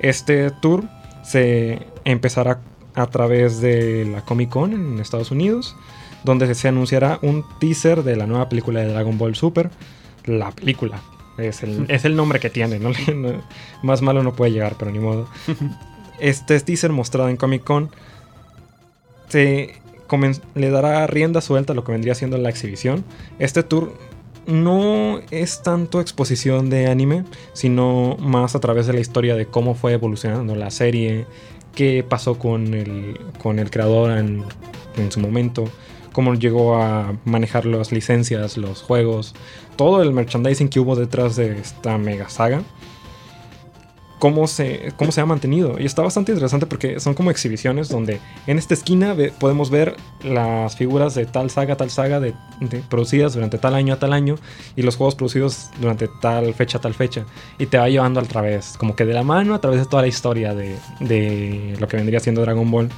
Este 0.00 0.50
tour 0.50 0.84
se 1.22 1.86
empezará 2.04 2.60
a 2.94 3.06
través 3.06 3.60
de 3.60 4.04
la 4.04 4.24
Comic 4.24 4.50
Con 4.50 4.72
en 4.72 4.98
Estados 4.98 5.30
Unidos, 5.30 5.76
donde 6.24 6.52
se 6.54 6.68
anunciará 6.68 7.18
un 7.22 7.44
teaser 7.60 8.02
de 8.02 8.16
la 8.16 8.26
nueva 8.26 8.48
película 8.48 8.80
de 8.80 8.88
Dragon 8.88 9.16
Ball 9.16 9.36
Super. 9.36 9.70
La 10.30 10.50
película. 10.52 11.00
Es 11.38 11.62
el, 11.62 11.86
es 11.88 12.04
el 12.04 12.16
nombre 12.16 12.38
que 12.38 12.50
tiene, 12.50 12.78
¿no? 12.78 12.90
Más 13.82 14.02
malo 14.02 14.22
no 14.22 14.34
puede 14.34 14.52
llegar, 14.52 14.76
pero 14.78 14.90
ni 14.90 14.98
modo. 14.98 15.28
Este 16.20 16.60
teaser 16.60 16.92
mostrado 16.92 17.30
en 17.30 17.38
Comic 17.38 17.64
Con 17.64 17.90
se 19.28 19.80
le 20.54 20.70
dará 20.70 21.06
rienda 21.06 21.40
suelta 21.40 21.72
a 21.72 21.76
lo 21.76 21.84
que 21.84 21.92
vendría 21.92 22.14
siendo 22.14 22.36
la 22.36 22.50
exhibición. 22.50 23.04
Este 23.38 23.62
tour 23.62 23.94
no 24.46 25.20
es 25.30 25.62
tanto 25.62 26.00
exposición 26.00 26.68
de 26.68 26.88
anime, 26.88 27.24
sino 27.52 28.16
más 28.18 28.54
a 28.54 28.60
través 28.60 28.86
de 28.86 28.92
la 28.92 29.00
historia 29.00 29.36
de 29.36 29.46
cómo 29.46 29.74
fue 29.74 29.92
evolucionando 29.92 30.54
la 30.56 30.70
serie, 30.70 31.26
qué 31.74 32.04
pasó 32.06 32.38
con 32.38 32.74
el, 32.74 33.18
con 33.42 33.58
el 33.58 33.70
creador 33.70 34.10
en, 34.18 34.44
en 34.96 35.12
su 35.12 35.20
momento, 35.20 35.64
cómo 36.12 36.34
llegó 36.34 36.76
a 36.76 37.14
manejar 37.24 37.66
las 37.66 37.92
licencias, 37.92 38.56
los 38.56 38.82
juegos, 38.82 39.34
todo 39.76 40.02
el 40.02 40.12
merchandising 40.12 40.68
que 40.68 40.80
hubo 40.80 40.96
detrás 40.96 41.36
de 41.36 41.58
esta 41.58 41.98
mega 41.98 42.28
saga. 42.28 42.62
Cómo 44.18 44.46
se, 44.46 44.92
cómo 44.98 45.12
se 45.12 45.22
ha 45.22 45.24
mantenido. 45.24 45.76
Y 45.78 45.86
está 45.86 46.02
bastante 46.02 46.32
interesante 46.32 46.66
porque 46.66 47.00
son 47.00 47.14
como 47.14 47.30
exhibiciones 47.30 47.88
donde 47.88 48.20
en 48.46 48.58
esta 48.58 48.74
esquina 48.74 49.16
podemos 49.38 49.70
ver 49.70 49.96
las 50.22 50.76
figuras 50.76 51.14
de 51.14 51.24
tal 51.24 51.48
saga, 51.48 51.78
tal 51.78 51.88
saga, 51.88 52.20
de, 52.20 52.34
producidas 52.90 53.32
durante 53.32 53.56
tal 53.56 53.74
año 53.74 53.94
a 53.94 53.98
tal 53.98 54.12
año, 54.12 54.34
y 54.76 54.82
los 54.82 54.96
juegos 54.96 55.14
producidos 55.14 55.70
durante 55.80 56.06
tal 56.20 56.52
fecha 56.52 56.76
a 56.76 56.80
tal 56.82 56.92
fecha. 56.92 57.24
Y 57.58 57.64
te 57.64 57.78
va 57.78 57.88
llevando 57.88 58.20
al 58.20 58.28
través, 58.28 58.76
como 58.76 58.94
que 58.94 59.06
de 59.06 59.14
la 59.14 59.22
mano 59.22 59.54
a 59.54 59.60
través 59.62 59.80
de 59.80 59.86
toda 59.86 60.02
la 60.02 60.08
historia 60.08 60.54
de, 60.54 60.76
de 61.00 61.78
lo 61.80 61.88
que 61.88 61.96
vendría 61.96 62.20
siendo 62.20 62.42
Dragon 62.42 62.70
Ball. 62.70 62.90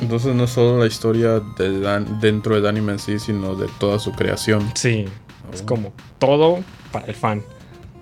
Entonces 0.00 0.34
no 0.34 0.44
es 0.44 0.50
solo 0.50 0.80
la 0.80 0.86
historia 0.86 1.40
de, 1.40 2.04
dentro 2.20 2.54
del 2.54 2.66
anime 2.66 2.92
en 2.92 2.98
sí, 2.98 3.18
sino 3.18 3.54
de 3.54 3.66
toda 3.78 3.98
su 3.98 4.12
creación. 4.12 4.70
Sí, 4.74 5.06
oh. 5.48 5.54
es 5.54 5.62
como 5.62 5.92
todo 6.18 6.60
para 6.92 7.06
el 7.06 7.14
fan. 7.14 7.42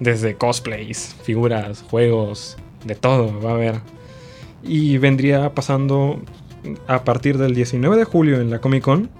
desde 0.00 0.34
cosplays, 0.36 1.14
figuras, 1.22 1.84
juegos, 1.88 2.56
de 2.84 2.94
todo 2.94 3.40
va 3.40 3.50
a 3.50 3.54
haber. 3.54 3.80
Y 4.62 4.98
vendría 4.98 5.54
pasando 5.54 6.20
a 6.86 7.04
partir 7.04 7.38
del 7.38 7.54
19 7.54 7.96
de 7.96 8.04
julio 8.04 8.40
en 8.40 8.50
la 8.50 8.60
Comic 8.60 8.82
Con. 8.82 9.10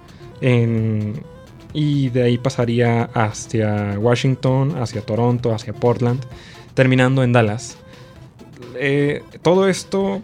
y 1.73 2.09
de 2.09 2.23
ahí 2.23 2.37
pasaría 2.37 3.03
hacia 3.13 3.97
Washington, 3.99 4.75
hacia 4.81 5.01
Toronto, 5.01 5.53
hacia 5.53 5.73
Portland, 5.73 6.21
terminando 6.73 7.23
en 7.23 7.33
Dallas. 7.33 7.77
Eh, 8.77 9.23
todo 9.41 9.67
esto 9.67 10.21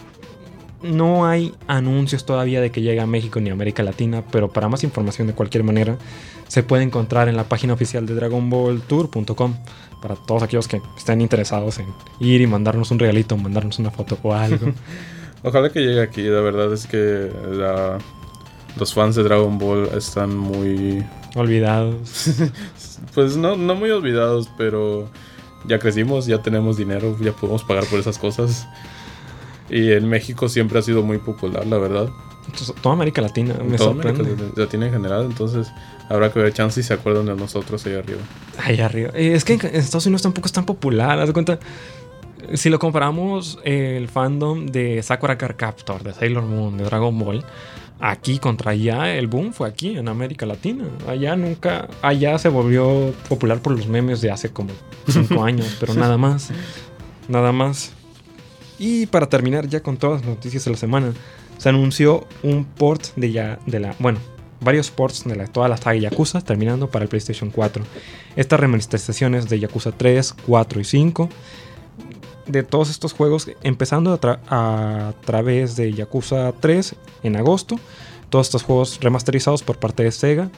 no 0.84 1.26
hay 1.26 1.54
anuncios 1.68 2.26
todavía 2.26 2.62
de 2.62 2.72
que 2.72 2.82
llegue 2.82 3.00
a 3.00 3.06
México 3.06 3.40
ni 3.40 3.50
a 3.50 3.54
América 3.54 3.84
Latina, 3.84 4.24
pero 4.32 4.50
para 4.50 4.68
más 4.68 4.84
información 4.84 5.28
de 5.28 5.34
cualquier 5.34 5.64
manera 5.64 5.98
se 6.48 6.64
puede 6.64 6.84
encontrar 6.84 7.30
en 7.30 7.38
la 7.38 7.46
página 7.46 7.74
oficial 7.74 8.06
de 8.06 8.16
DragonBallTour.com 8.16 9.56
para 10.02 10.16
todos 10.16 10.44
aquellos 10.44 10.68
que 10.68 10.82
estén 10.98 11.22
interesados 11.22 11.80
en 11.80 11.86
ir 12.20 12.42
y 12.42 12.48
mandarnos 12.48 12.92
un 12.92 13.00
regalito, 13.00 13.38
mandarnos 13.38 13.80
una 13.80 13.92
foto 13.92 14.18
o 14.24 14.34
algo. 14.34 14.74
Ojalá 15.44 15.72
que 15.72 15.80
llegue 15.80 16.02
aquí, 16.02 16.24
la 16.24 16.42
verdad 16.42 16.74
es 16.74 16.88
que 16.88 17.32
los 18.78 18.94
fans 18.94 19.16
de 19.16 19.24
Dragon 19.24 19.58
Ball 19.58 19.90
están 19.96 20.36
muy... 20.36 21.04
Olvidados. 21.36 22.30
pues 23.16 23.38
no, 23.38 23.56
no 23.56 23.76
muy 23.76 23.90
olvidados, 23.92 24.50
pero 24.58 25.10
ya 25.66 25.80
crecimos, 25.80 26.26
ya 26.26 26.42
tenemos 26.42 26.78
dinero, 26.78 27.18
ya 27.20 27.32
podemos 27.32 27.64
pagar 27.64 27.86
por 27.86 28.00
esas 28.00 28.18
cosas. 28.18 28.68
Y 29.72 29.94
en 29.94 30.08
México 30.10 30.50
siempre 30.50 30.78
ha 30.80 30.82
sido 30.82 31.02
muy 31.02 31.18
popular, 31.18 31.66
la 31.66 31.78
verdad. 31.78 32.10
toda 32.82 32.94
América 32.94 33.22
Latina, 33.22 33.56
me 33.66 33.78
Toda 33.78 33.92
América 33.92 34.24
Latina 34.58 34.88
en 34.88 34.92
general, 34.92 35.26
entonces 35.26 35.72
habrá 36.10 36.32
que 36.32 36.40
ver 36.40 36.54
chance 36.54 36.82
y 36.82 36.84
se 36.84 36.94
acuerdan 36.94 37.26
de 37.26 37.36
nosotros 37.36 37.86
ahí 37.86 37.94
arriba. 37.94 38.20
Ahí 38.58 38.82
arriba. 38.82 39.12
Eh, 39.14 39.34
es 39.34 39.46
que 39.46 39.54
en 39.54 39.76
Estados 39.76 40.06
Unidos 40.06 40.24
tampoco 40.24 40.48
es 40.48 40.52
tan 40.52 40.66
popular, 40.66 41.18
haz 41.20 41.28
de 41.28 41.34
cuenta. 41.34 41.60
Si 42.54 42.70
lo 42.70 42.80
comparamos 42.80 43.60
el 43.64 44.10
fandom 44.10 44.66
de 44.66 45.02
Sakura 45.04 45.38
Card 45.38 45.56
Captor, 45.56 46.04
de 46.04 46.12
Sailor 46.12 46.44
Moon, 46.44 46.76
de 46.78 46.84
Dragon 46.84 47.18
Ball, 47.18 47.46
aquí 48.02 48.40
contra 48.40 48.72
allá 48.72 49.16
el 49.16 49.28
boom 49.28 49.54
fue 49.54 49.70
aquí 49.70 49.98
en 49.98 50.10
América 50.10 50.46
Latina. 50.46 50.84
Allá 51.08 51.38
nunca, 51.38 51.88
allá 52.02 52.38
se 52.40 52.50
volvió 52.50 53.14
popular 53.30 53.62
por 53.62 53.78
los 53.78 53.88
memes 53.88 54.20
de 54.20 54.32
hace 54.32 54.52
como 54.52 54.72
5 55.08 55.42
años, 55.46 55.78
pero 55.80 55.94
nada 55.94 56.18
más. 56.18 56.50
Nada 57.30 57.54
más. 57.54 57.94
Y 58.82 59.06
para 59.06 59.30
terminar 59.30 59.68
ya 59.68 59.84
con 59.84 59.98
todas 59.98 60.22
las 60.22 60.30
noticias 60.32 60.66
de 60.66 60.72
la 60.72 60.78
semana, 60.78 61.14
se 61.60 61.70
anunció 61.70 62.26
un 62.42 62.66
port 62.66 63.14
de 63.16 63.32
ya 63.32 63.60
de 63.68 63.80
la, 63.80 63.96
bueno, 64.00 64.18
varios 64.60 64.90
ports 64.90 65.24
de 65.24 65.36
la, 65.36 65.46
toda 65.46 65.68
la 65.68 65.78
saga 65.78 65.98
Yakuza 65.98 66.42
terminando 66.42 66.90
para 66.90 67.04
el 67.04 67.10
PlayStation 67.10 67.52
4. 67.52 67.84
Estas 68.36 68.60
remasterizaciones 68.60 69.48
de 69.50 69.60
Yakuza 69.60 69.92
3, 69.92 70.34
4 70.48 70.82
y 70.82 70.84
5 70.84 71.30
de 72.48 72.64
todos 72.64 72.90
estos 72.90 73.14
juegos, 73.14 73.52
empezando 73.62 74.20
a, 74.50 75.14
través 75.26 75.76
de 75.76 75.94
Yakuza 75.94 76.52
3 76.60 76.96
en 77.22 77.36
agosto. 77.36 77.80
Todos 78.32 78.48
estos 78.48 78.64
juegos 78.64 79.00
remasterizados 79.00 79.62
por 79.62 79.78
parte 79.78 80.02
de 80.02 80.12
Sega 80.12 80.50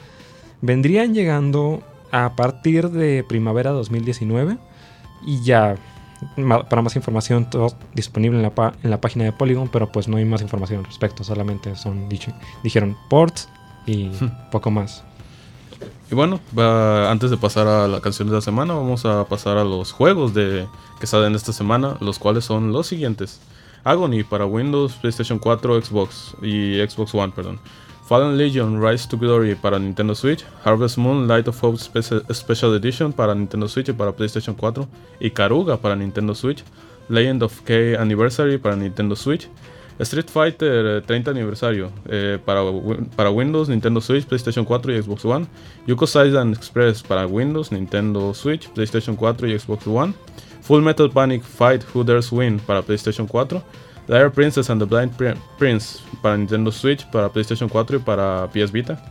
vendrían 0.62 1.12
llegando 1.12 1.82
a 2.10 2.36
partir 2.36 2.88
de 2.88 3.22
primavera 3.22 3.72
2019 3.72 4.56
y 5.26 5.42
ya 5.42 5.76
para 6.68 6.82
más 6.82 6.96
información 6.96 7.48
todo 7.48 7.74
disponible 7.94 8.38
en 8.38 8.42
la, 8.42 8.72
en 8.82 8.90
la 8.90 9.00
página 9.00 9.24
de 9.24 9.32
Polygon, 9.32 9.68
pero 9.68 9.90
pues 9.90 10.08
no 10.08 10.16
hay 10.16 10.24
más 10.24 10.42
información 10.42 10.80
al 10.80 10.84
respecto, 10.84 11.24
solamente 11.24 11.76
son 11.76 12.08
dijeron 12.62 12.96
ports 13.08 13.48
y 13.86 14.10
poco 14.50 14.70
más. 14.70 15.04
Y 16.10 16.14
bueno, 16.14 16.40
antes 17.08 17.30
de 17.30 17.36
pasar 17.36 17.66
a 17.66 17.88
la 17.88 18.00
canción 18.00 18.28
de 18.28 18.34
la 18.34 18.40
semana, 18.40 18.74
vamos 18.74 19.04
a 19.04 19.24
pasar 19.24 19.56
a 19.56 19.64
los 19.64 19.92
juegos 19.92 20.34
de, 20.34 20.66
que 21.00 21.06
salen 21.06 21.34
esta 21.34 21.52
semana, 21.52 21.96
los 22.00 22.18
cuales 22.18 22.44
son 22.44 22.72
los 22.72 22.86
siguientes. 22.86 23.40
Agony 23.84 24.24
para 24.24 24.46
Windows, 24.46 24.94
PlayStation 24.94 25.38
4, 25.38 25.82
Xbox 25.82 26.34
y 26.42 26.76
Xbox 26.86 27.14
One, 27.14 27.32
perdón. 27.34 27.58
Fallen 28.06 28.36
Legion 28.36 28.82
Rise 28.82 29.08
to 29.08 29.16
Glory 29.16 29.54
para 29.54 29.78
Nintendo 29.78 30.14
Switch, 30.14 30.44
Harvest 30.64 30.98
Moon 30.98 31.26
Light 31.26 31.48
of 31.48 31.58
Hope 31.62 31.78
Special 31.78 32.74
Edition 32.74 33.12
para 33.12 33.34
Nintendo 33.34 33.66
Switch 33.68 33.88
y 33.88 33.92
para 33.92 34.12
PlayStation 34.12 34.54
4, 34.54 34.86
y 35.20 35.30
Karuga 35.30 35.78
para 35.78 35.96
Nintendo 35.96 36.34
Switch, 36.34 36.62
Legend 37.08 37.42
of 37.42 37.62
K 37.62 37.98
Anniversary 37.98 38.58
para 38.58 38.76
Nintendo 38.76 39.16
Switch, 39.16 39.48
Street 39.98 40.28
Fighter 40.28 41.02
30 41.06 41.30
eh, 41.30 41.34
aniversario 41.34 41.90
eh, 42.08 42.38
para, 42.44 42.62
para 43.14 43.30
Windows, 43.30 43.68
Nintendo 43.68 44.00
Switch, 44.00 44.24
PlayStation 44.26 44.64
4 44.64 44.92
y 44.92 45.02
Xbox 45.02 45.24
One. 45.24 45.46
Yuko 45.86 46.06
Island 46.06 46.56
Express 46.56 47.02
para 47.02 47.26
Windows, 47.26 47.70
Nintendo 47.70 48.34
Switch, 48.34 48.68
PlayStation 48.70 49.14
4 49.14 49.48
y 49.48 49.58
Xbox 49.58 49.86
One. 49.86 50.12
Full 50.62 50.82
Metal 50.82 51.10
Panic 51.10 51.42
Fight 51.42 51.84
Who 51.94 52.02
Dares 52.02 52.32
Win 52.32 52.58
para 52.58 52.82
PlayStation 52.82 53.28
4. 53.28 53.62
The 54.06 54.14
Air 54.14 54.30
Princess 54.30 54.70
and 54.70 54.80
the 54.80 54.86
Blind 54.86 55.12
Prince 55.58 56.00
para 56.22 56.36
Nintendo 56.36 56.70
Switch, 56.70 57.06
para 57.10 57.28
PlayStation 57.28 57.68
4 57.68 57.96
y 57.96 58.00
para 58.00 58.48
PS 58.48 58.72
Vita. 58.72 59.02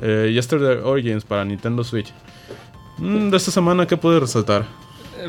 Eh, 0.00 0.30
Yesterday 0.32 0.78
Origins 0.82 1.24
para 1.24 1.44
Nintendo 1.44 1.84
Switch. 1.84 2.12
Mm, 2.98 3.30
de 3.30 3.36
esta 3.36 3.50
semana, 3.50 3.86
¿qué 3.86 3.96
puede 3.96 4.20
resaltar? 4.20 4.64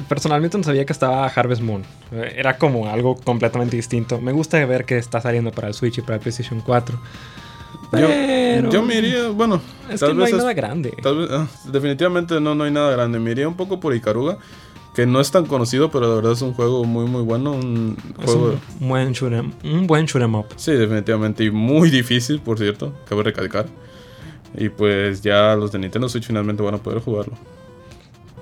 personalmente 0.07 0.57
no 0.57 0.63
sabía 0.63 0.85
que 0.85 0.93
estaba 0.93 1.25
Harvest 1.27 1.61
Moon. 1.61 1.83
Era 2.11 2.57
como 2.57 2.87
algo 2.89 3.15
completamente 3.15 3.75
distinto. 3.75 4.19
Me 4.19 4.31
gusta 4.31 4.63
ver 4.65 4.85
que 4.85 4.97
está 4.97 5.21
saliendo 5.21 5.51
para 5.51 5.67
el 5.67 5.73
Switch 5.73 5.97
y 5.97 6.01
para 6.01 6.15
el 6.15 6.21
PlayStation 6.21 6.61
4. 6.61 6.99
Yo, 7.93 8.69
yo, 8.71 8.81
me 8.81 8.95
iría, 8.95 9.29
bueno, 9.29 9.61
es 9.89 10.01
que 10.01 10.13
no 10.13 10.23
hay 10.23 10.33
nada 10.33 10.53
grande. 10.53 10.93
Ah, 11.05 11.45
definitivamente 11.65 12.39
no, 12.39 12.55
no 12.55 12.63
hay 12.63 12.71
nada 12.71 12.91
grande. 12.91 13.19
Me 13.19 13.31
iría 13.31 13.47
un 13.47 13.55
poco 13.55 13.79
por 13.79 13.93
Ikaruga, 13.93 14.39
que 14.93 15.05
no 15.05 15.19
es 15.19 15.31
tan 15.31 15.45
conocido, 15.45 15.89
pero 15.89 16.09
de 16.09 16.15
verdad 16.15 16.33
es 16.33 16.41
un 16.41 16.53
juego 16.53 16.83
muy, 16.85 17.05
muy 17.05 17.23
bueno. 17.23 17.53
Un 17.53 17.97
juego... 18.23 18.59
un 18.79 18.89
buen 18.89 19.11
shoot'em, 19.11 19.51
un 19.63 19.87
buen 19.87 20.05
shoot'em 20.05 20.35
up. 20.35 20.45
Sí, 20.55 20.71
definitivamente. 20.73 21.43
Y 21.43 21.51
muy 21.51 21.89
difícil, 21.89 22.39
por 22.39 22.59
cierto. 22.59 22.93
Cabe 23.07 23.23
recalcar. 23.23 23.65
Y 24.55 24.69
pues 24.69 25.21
ya 25.21 25.55
los 25.55 25.71
de 25.71 25.79
Nintendo 25.79 26.07
Switch 26.07 26.27
finalmente 26.27 26.61
van 26.61 26.75
a 26.75 26.77
poder 26.77 26.99
jugarlo. 26.99 27.33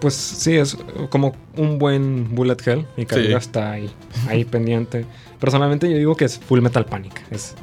Pues 0.02 0.14
sí, 0.14 0.58
es 0.58 0.78
como 1.10 1.36
un 1.56 1.78
buen 1.78 2.36
bullet 2.36 2.58
hell. 2.66 2.86
Y 2.98 3.06
que 3.06 3.34
está 3.34 3.72
ahí, 3.72 3.90
ahí 4.28 4.44
pendiente. 4.44 5.06
Personalmente 5.40 5.90
yo 5.90 5.98
digo 5.98 6.16
que 6.16 6.26
es 6.26 6.38
Full 6.38 6.60
Metal 6.60 6.86
Panic. 6.86 7.22
Es 7.32 7.56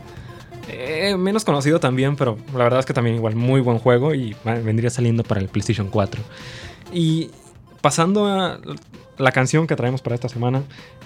eh, 0.69 1.17
menos 1.17 1.45
conocido 1.45 1.81
también, 1.81 2.17
pero 2.17 2.39
la 2.53 2.65
verdad 2.65 2.81
es 2.81 2.87
que 2.87 2.95
también 2.95 3.17
igual 3.17 3.35
muy 3.35 3.61
buen 3.61 3.79
juego 3.79 4.15
y 4.15 4.35
vendría 4.45 4.89
saliendo 4.89 5.25
para 5.25 5.41
el 5.41 5.49
PlayStation 5.49 5.89
4. 5.89 6.23
Y 6.93 7.31
pasando 7.81 8.27
a 8.27 8.61
la 9.17 9.33
canción 9.33 9.67
que 9.67 9.77
traemos 9.77 10.03
para 10.03 10.15
esta 10.15 10.29
semana, 10.29 10.63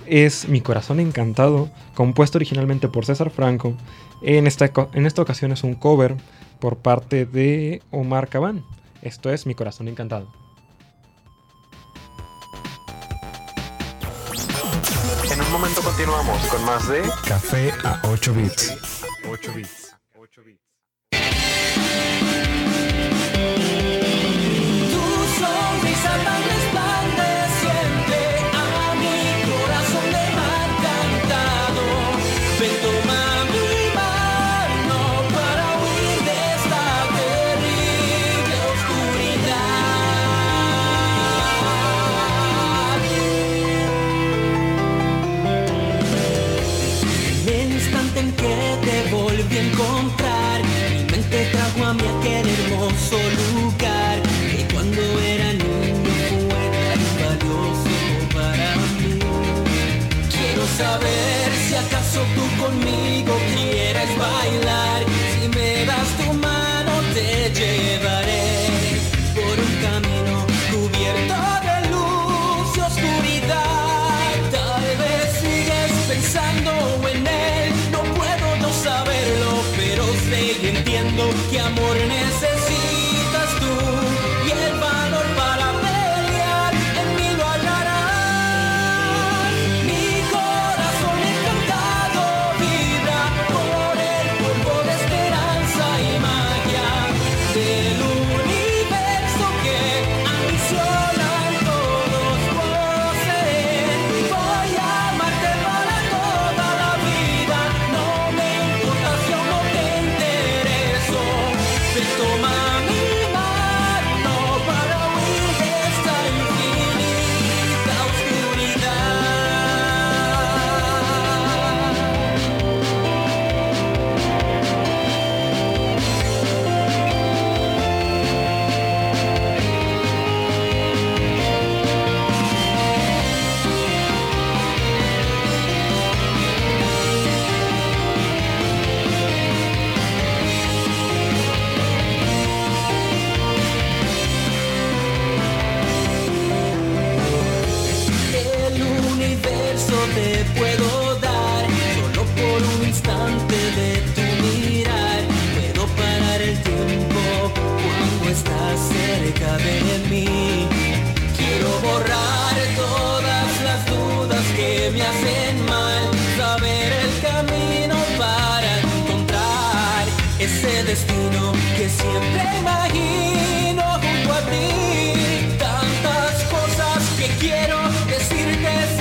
es 0.07 0.49
Mi 0.49 0.61
Corazón 0.61 1.01
Encantado, 1.01 1.71
compuesto 1.95 2.39
originalmente 2.39 2.89
por 2.89 3.07
César 3.07 3.31
Franco. 3.31 3.75
En 4.23 4.47
esta, 4.47 4.71
en 4.93 5.07
esta 5.07 5.23
ocasión 5.23 5.53
es 5.53 5.65
un 5.65 5.75
cover 5.75 6.17
por 6.59 6.77
parte 6.77 7.27
de 7.27 7.83
Omar 7.91 8.29
Cabán. 8.29 8.65
Esto 9.03 9.33
es 9.33 9.47
Mi 9.47 9.55
Corazón 9.55 9.89
Encantado. 9.89 10.43
momento 15.53 15.83
continuamos 15.83 16.47
con 16.47 16.65
más 16.65 16.89
de 16.89 17.03
Café 17.29 17.73
a 17.85 18.01
8 18.05 18.35
bits. 18.35 18.75
8 19.29 19.53
bits. 19.55 19.95
8 20.17 20.43
bits. 20.45 20.63
que 25.83 26.39
te 26.49 26.62
si 61.73 61.79
acaso 61.79 62.21
tú 62.35 62.63
conmigo 62.63 63.33
quieres 63.55 64.11
bailar. 64.19 65.12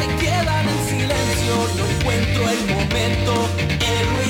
Se 0.01 0.07
quedan 0.15 0.67
en 0.67 0.79
silencio, 0.89 1.55
no 1.77 1.85
encuentro 1.87 2.49
el 2.49 2.61
momento, 2.75 3.33
el 3.67 4.20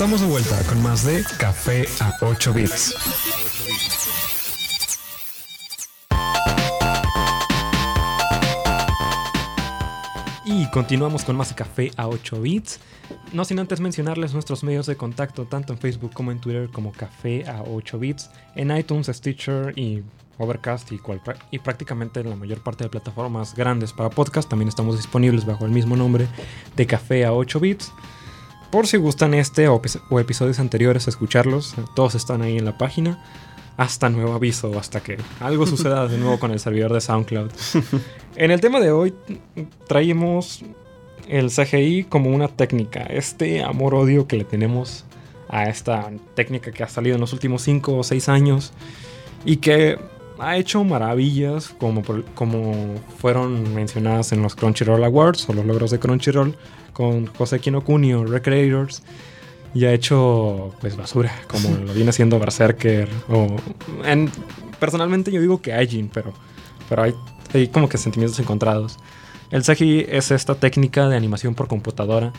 Estamos 0.00 0.22
de 0.22 0.28
vuelta 0.28 0.58
con 0.66 0.82
más 0.82 1.04
de 1.04 1.22
Café 1.36 1.86
a 2.00 2.10
8 2.22 2.54
bits. 2.54 2.94
Y 10.46 10.70
continuamos 10.70 11.22
con 11.22 11.36
más 11.36 11.52
café 11.52 11.90
a 11.98 12.08
8 12.08 12.40
bits. 12.40 12.80
No 13.34 13.44
sin 13.44 13.58
antes 13.58 13.80
mencionarles 13.80 14.32
nuestros 14.32 14.64
medios 14.64 14.86
de 14.86 14.96
contacto, 14.96 15.44
tanto 15.44 15.74
en 15.74 15.78
Facebook 15.78 16.14
como 16.14 16.32
en 16.32 16.40
Twitter, 16.40 16.70
como 16.70 16.92
Café 16.92 17.46
a 17.46 17.62
8 17.62 17.98
bits, 17.98 18.30
en 18.54 18.74
iTunes, 18.74 19.08
Stitcher 19.08 19.78
y 19.78 20.02
Overcast 20.38 20.90
y, 20.92 21.00
y 21.50 21.58
prácticamente 21.58 22.24
la 22.24 22.36
mayor 22.36 22.62
parte 22.62 22.84
de 22.84 22.88
plataformas 22.88 23.54
grandes 23.54 23.92
para 23.92 24.08
podcast. 24.08 24.48
También 24.48 24.70
estamos 24.70 24.96
disponibles 24.96 25.44
bajo 25.44 25.66
el 25.66 25.72
mismo 25.72 25.94
nombre 25.94 26.26
de 26.74 26.86
Café 26.86 27.26
a 27.26 27.34
8 27.34 27.60
bits. 27.60 27.92
Por 28.70 28.86
si 28.86 28.96
gustan 28.98 29.34
este 29.34 29.68
o, 29.68 29.80
epi- 29.82 30.00
o 30.10 30.20
episodios 30.20 30.60
anteriores, 30.60 31.08
escucharlos, 31.08 31.74
todos 31.96 32.14
están 32.14 32.42
ahí 32.42 32.56
en 32.56 32.64
la 32.64 32.78
página. 32.78 33.22
Hasta 33.76 34.10
nuevo 34.10 34.34
aviso, 34.34 34.78
hasta 34.78 35.00
que 35.02 35.16
algo 35.40 35.66
suceda 35.66 36.06
de 36.06 36.18
nuevo 36.18 36.38
con 36.38 36.50
el 36.52 36.60
servidor 36.60 36.92
de 36.92 37.00
SoundCloud. 37.00 37.50
En 38.36 38.50
el 38.50 38.60
tema 38.60 38.78
de 38.78 38.92
hoy 38.92 39.14
traemos 39.88 40.62
el 41.28 41.50
CGI 41.50 42.04
como 42.04 42.30
una 42.30 42.48
técnica, 42.48 43.02
este 43.04 43.62
amor-odio 43.62 44.26
que 44.26 44.36
le 44.36 44.44
tenemos 44.44 45.04
a 45.48 45.64
esta 45.68 46.10
técnica 46.34 46.70
que 46.72 46.82
ha 46.82 46.88
salido 46.88 47.14
en 47.16 47.20
los 47.20 47.32
últimos 47.32 47.62
5 47.62 47.96
o 47.96 48.02
6 48.04 48.28
años 48.28 48.72
y 49.44 49.56
que 49.56 49.98
ha 50.38 50.56
hecho 50.56 50.84
maravillas 50.84 51.74
como 52.34 52.94
fueron 53.18 53.74
mencionadas 53.74 54.32
en 54.32 54.42
los 54.42 54.54
Crunchyroll 54.54 55.02
Awards 55.04 55.48
o 55.48 55.52
los 55.54 55.64
logros 55.64 55.90
de 55.90 55.98
Crunchyroll 55.98 56.54
con 56.92 57.26
José 57.26 57.60
Kinokuni 57.60 58.12
o 58.14 58.24
Recreators 58.24 59.02
y 59.74 59.84
ha 59.84 59.92
hecho 59.92 60.74
pues 60.80 60.96
basura 60.96 61.32
como 61.48 61.68
lo 61.86 61.92
viene 61.94 62.10
haciendo 62.10 62.38
Berserker 62.38 63.08
o 63.28 63.56
en- 64.04 64.30
personalmente 64.78 65.30
yo 65.30 65.40
digo 65.40 65.60
que 65.62 65.72
Aijin 65.72 66.08
pero 66.12 66.32
pero 66.88 67.02
hay, 67.02 67.14
hay 67.54 67.68
como 67.68 67.88
que 67.88 67.98
sentimientos 67.98 68.38
encontrados 68.40 68.98
el 69.50 69.62
CGI 69.62 70.06
es 70.08 70.30
esta 70.30 70.54
técnica 70.56 71.08
de 71.08 71.16
animación 71.16 71.54
por 71.54 71.68
computadora 71.68 72.32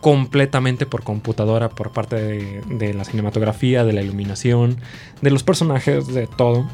completamente 0.00 0.86
por 0.86 1.02
computadora 1.02 1.68
por 1.68 1.90
parte 1.92 2.16
de, 2.16 2.60
de 2.68 2.94
la 2.94 3.04
cinematografía, 3.04 3.82
de 3.84 3.92
la 3.92 4.02
iluminación, 4.02 4.76
de 5.20 5.30
los 5.30 5.42
personajes, 5.42 6.06
de 6.08 6.26
todo. 6.28 6.68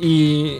Y 0.00 0.58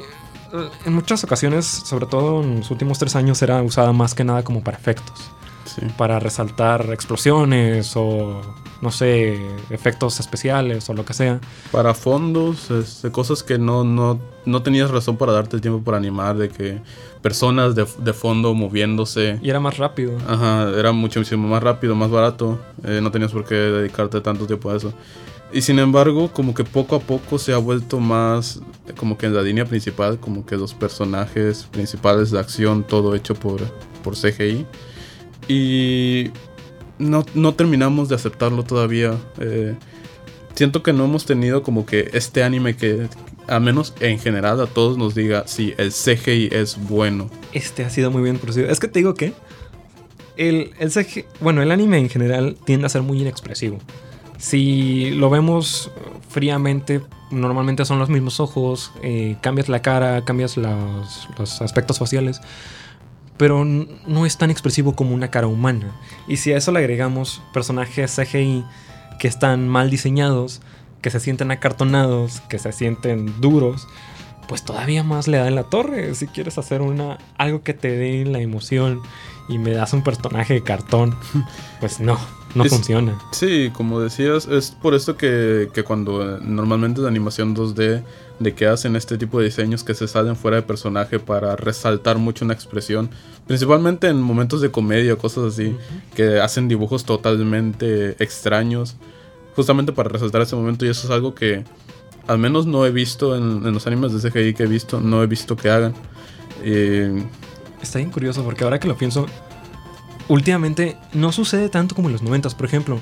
en 0.84 0.92
muchas 0.92 1.24
ocasiones, 1.24 1.66
sobre 1.66 2.06
todo 2.06 2.42
en 2.42 2.58
los 2.58 2.70
últimos 2.70 2.98
tres 2.98 3.16
años, 3.16 3.40
era 3.42 3.62
usada 3.62 3.92
más 3.92 4.14
que 4.14 4.24
nada 4.24 4.42
como 4.42 4.62
para 4.62 4.76
efectos. 4.76 5.30
Sí. 5.64 5.82
Para 5.98 6.18
resaltar 6.18 6.86
explosiones 6.92 7.92
o, 7.94 8.40
no 8.80 8.90
sé, 8.90 9.38
efectos 9.68 10.18
especiales 10.18 10.88
o 10.88 10.94
lo 10.94 11.04
que 11.04 11.12
sea. 11.12 11.40
Para 11.70 11.92
fondos, 11.92 12.70
este, 12.70 13.10
cosas 13.10 13.42
que 13.42 13.58
no, 13.58 13.84
no, 13.84 14.18
no 14.46 14.62
tenías 14.62 14.90
razón 14.90 15.18
para 15.18 15.32
darte 15.32 15.56
el 15.56 15.62
tiempo 15.62 15.82
para 15.84 15.98
animar, 15.98 16.38
de 16.38 16.48
que 16.48 16.80
personas 17.20 17.74
de, 17.74 17.86
de 17.98 18.12
fondo 18.14 18.54
moviéndose. 18.54 19.38
Y 19.42 19.50
era 19.50 19.60
más 19.60 19.76
rápido. 19.76 20.16
Ajá, 20.26 20.70
era 20.74 20.92
muchísimo 20.92 21.46
más 21.48 21.62
rápido, 21.62 21.94
más 21.94 22.10
barato. 22.10 22.58
eh, 22.84 23.00
no 23.02 23.10
tenías 23.10 23.32
por 23.32 23.44
qué 23.44 23.54
dedicarte 23.54 24.22
tanto 24.22 24.46
tiempo 24.46 24.70
a 24.70 24.76
eso. 24.76 24.94
Y 25.52 25.62
sin 25.62 25.78
embargo, 25.78 26.30
como 26.32 26.52
que 26.52 26.64
poco 26.64 26.96
a 26.96 27.00
poco 27.00 27.38
se 27.38 27.52
ha 27.54 27.58
vuelto 27.58 28.00
más 28.00 28.60
como 28.96 29.16
que 29.16 29.26
en 29.26 29.34
la 29.34 29.42
línea 29.42 29.64
principal, 29.64 30.18
como 30.20 30.44
que 30.44 30.56
los 30.56 30.74
personajes 30.74 31.66
principales 31.70 32.30
de 32.30 32.38
acción, 32.38 32.84
todo 32.86 33.14
hecho 33.14 33.34
por, 33.34 33.62
por 34.02 34.14
CGI. 34.14 34.66
Y 35.48 36.30
no, 36.98 37.24
no 37.34 37.54
terminamos 37.54 38.08
de 38.08 38.16
aceptarlo 38.16 38.62
todavía. 38.64 39.16
eh, 39.40 39.74
siento 40.54 40.82
que 40.82 40.92
no 40.92 41.04
hemos 41.04 41.24
tenido 41.24 41.62
como 41.62 41.86
que 41.86 42.10
este 42.12 42.42
anime 42.42 42.76
que, 42.76 43.08
a 43.46 43.60
menos 43.60 43.94
en 44.00 44.18
general, 44.18 44.60
a 44.60 44.66
todos 44.66 44.98
nos 44.98 45.14
diga, 45.14 45.44
sí, 45.46 45.72
el 45.78 45.92
CGI 45.92 46.48
es 46.52 46.76
bueno. 46.88 47.30
Este 47.52 47.84
ha 47.84 47.90
sido 47.90 48.10
muy 48.10 48.22
bien 48.22 48.38
producido. 48.38 48.68
Es 48.68 48.80
que 48.80 48.88
te 48.88 48.98
digo 48.98 49.14
que 49.14 49.32
el, 50.36 50.72
el 50.78 50.90
CG 50.90 51.24
bueno, 51.40 51.62
el 51.62 51.70
anime 51.70 51.98
en 51.98 52.08
general 52.08 52.56
tiende 52.64 52.86
a 52.86 52.88
ser 52.88 53.02
muy 53.02 53.20
inexpresivo. 53.20 53.78
Si 54.38 55.10
lo 55.10 55.30
vemos 55.30 55.90
fríamente, 56.28 57.02
normalmente 57.30 57.84
son 57.84 57.98
los 57.98 58.08
mismos 58.08 58.40
ojos, 58.40 58.92
eh, 59.02 59.36
cambias 59.40 59.68
la 59.68 59.82
cara, 59.82 60.24
cambias 60.24 60.56
los, 60.56 61.28
los 61.36 61.60
aspectos 61.60 61.98
faciales, 61.98 62.40
pero 63.36 63.64
no 63.64 64.26
es 64.26 64.38
tan 64.38 64.50
expresivo 64.50 64.94
como 64.94 65.14
una 65.14 65.30
cara 65.30 65.48
humana. 65.48 65.92
Y 66.28 66.36
si 66.36 66.52
a 66.52 66.56
eso 66.56 66.72
le 66.72 66.78
agregamos 66.78 67.42
personajes 67.52 68.14
CGI 68.14 68.64
que 69.18 69.28
están 69.28 69.68
mal 69.68 69.90
diseñados, 69.90 70.60
que 71.02 71.10
se 71.10 71.20
sienten 71.20 71.50
acartonados, 71.50 72.40
que 72.48 72.58
se 72.58 72.72
sienten 72.72 73.40
duros, 73.40 73.88
pues 74.48 74.64
todavía 74.64 75.02
más 75.04 75.28
le 75.28 75.38
da 75.38 75.48
en 75.48 75.54
la 75.54 75.64
torre. 75.64 76.14
Si 76.14 76.26
quieres 76.26 76.58
hacer 76.58 76.80
una 76.80 77.18
algo 77.36 77.62
que 77.62 77.74
te 77.74 77.90
dé 77.90 78.24
la 78.24 78.40
emoción 78.40 79.02
y 79.48 79.58
me 79.58 79.70
das 79.70 79.92
un 79.92 80.02
personaje 80.02 80.54
de 80.54 80.62
cartón, 80.62 81.16
pues 81.80 82.00
no, 82.00 82.18
no 82.54 82.64
Es- 82.64 82.70
funciona. 82.72 83.18
Sí, 83.32 83.70
como 83.74 84.00
decías, 84.00 84.46
es 84.46 84.70
por 84.70 84.94
esto 84.94 85.16
que, 85.16 85.68
que 85.72 85.82
cuando 85.84 86.36
eh, 86.36 86.40
normalmente 86.42 87.00
es 87.00 87.06
animación 87.06 87.54
2D, 87.54 88.02
de 88.40 88.54
que 88.54 88.66
hacen 88.66 88.94
este 88.94 89.18
tipo 89.18 89.38
de 89.40 89.46
diseños 89.46 89.82
que 89.82 89.94
se 89.94 90.06
salen 90.06 90.36
fuera 90.36 90.56
de 90.58 90.62
personaje 90.62 91.18
para 91.18 91.56
resaltar 91.56 92.18
mucho 92.18 92.44
una 92.44 92.54
expresión, 92.54 93.10
principalmente 93.48 94.06
en 94.08 94.20
momentos 94.22 94.60
de 94.60 94.70
comedia 94.70 95.14
o 95.14 95.18
cosas 95.18 95.52
así, 95.54 95.76
que 96.14 96.40
hacen 96.40 96.68
dibujos 96.68 97.04
totalmente 97.04 98.10
extraños, 98.22 98.96
justamente 99.56 99.92
para 99.92 100.08
resaltar 100.08 100.42
ese 100.42 100.54
momento 100.54 100.86
y 100.86 100.88
eso 100.88 101.06
es 101.06 101.10
algo 101.12 101.34
que 101.34 101.64
al 102.28 102.38
menos 102.38 102.66
no 102.66 102.86
he 102.86 102.92
visto 102.92 103.34
en, 103.36 103.66
en 103.66 103.74
los 103.74 103.86
animes 103.86 104.12
de 104.12 104.30
CGI 104.30 104.54
que 104.54 104.62
he 104.64 104.66
visto, 104.66 105.00
no 105.00 105.22
he 105.22 105.26
visto 105.26 105.56
que 105.56 105.70
hagan. 105.70 105.94
Eh, 106.62 107.24
Está 107.82 107.98
bien 107.98 108.10
curioso 108.10 108.42
porque 108.44 108.64
ahora 108.64 108.78
que 108.80 108.86
lo 108.88 108.96
pienso, 108.96 109.26
últimamente 110.28 110.96
no 111.12 111.32
sucede 111.32 111.68
tanto 111.68 111.94
como 111.94 112.08
en 112.08 112.12
los 112.12 112.22
90 112.22 112.50
Por 112.50 112.66
ejemplo, 112.66 113.00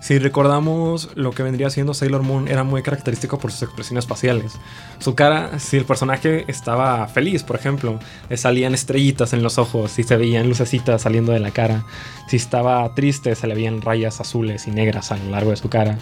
si 0.00 0.18
recordamos 0.18 1.10
lo 1.16 1.32
que 1.32 1.42
vendría 1.42 1.70
siendo 1.70 1.92
Sailor 1.92 2.22
Moon, 2.22 2.46
era 2.46 2.62
muy 2.62 2.82
característico 2.82 3.38
por 3.38 3.50
sus 3.50 3.64
expresiones 3.64 4.06
faciales. 4.06 4.52
Su 5.00 5.14
cara, 5.14 5.58
si 5.58 5.76
el 5.76 5.84
personaje 5.84 6.44
estaba 6.46 7.06
feliz, 7.08 7.42
por 7.42 7.56
ejemplo, 7.56 7.98
le 8.28 8.36
salían 8.36 8.74
estrellitas 8.74 9.32
en 9.32 9.42
los 9.42 9.58
ojos, 9.58 9.90
si 9.90 10.04
se 10.04 10.16
veían 10.16 10.48
lucecitas 10.48 11.02
saliendo 11.02 11.32
de 11.32 11.40
la 11.40 11.50
cara. 11.50 11.84
Si 12.28 12.36
estaba 12.36 12.94
triste, 12.94 13.34
se 13.34 13.46
le 13.48 13.56
veían 13.56 13.82
rayas 13.82 14.20
azules 14.20 14.68
y 14.68 14.70
negras 14.70 15.10
a 15.10 15.16
lo 15.16 15.30
largo 15.30 15.50
de 15.50 15.56
su 15.56 15.68
cara. 15.68 15.98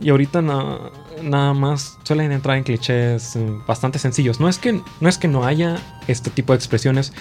Y 0.00 0.10
ahorita 0.10 0.42
nada 0.42 1.54
más 1.54 1.98
suelen 2.02 2.32
entrar 2.32 2.56
en 2.56 2.64
clichés 2.64 3.36
eh, 3.36 3.46
bastante 3.68 4.00
sencillos. 4.00 4.40
No 4.40 4.48
es 4.48 4.58
que 4.58 4.82
no, 5.00 5.08
es 5.08 5.16
que 5.16 5.28
no 5.28 5.44
haya 5.44 5.78
este 6.08 6.30
tipo 6.30 6.52
de 6.52 6.56
expresiones, 6.56 7.12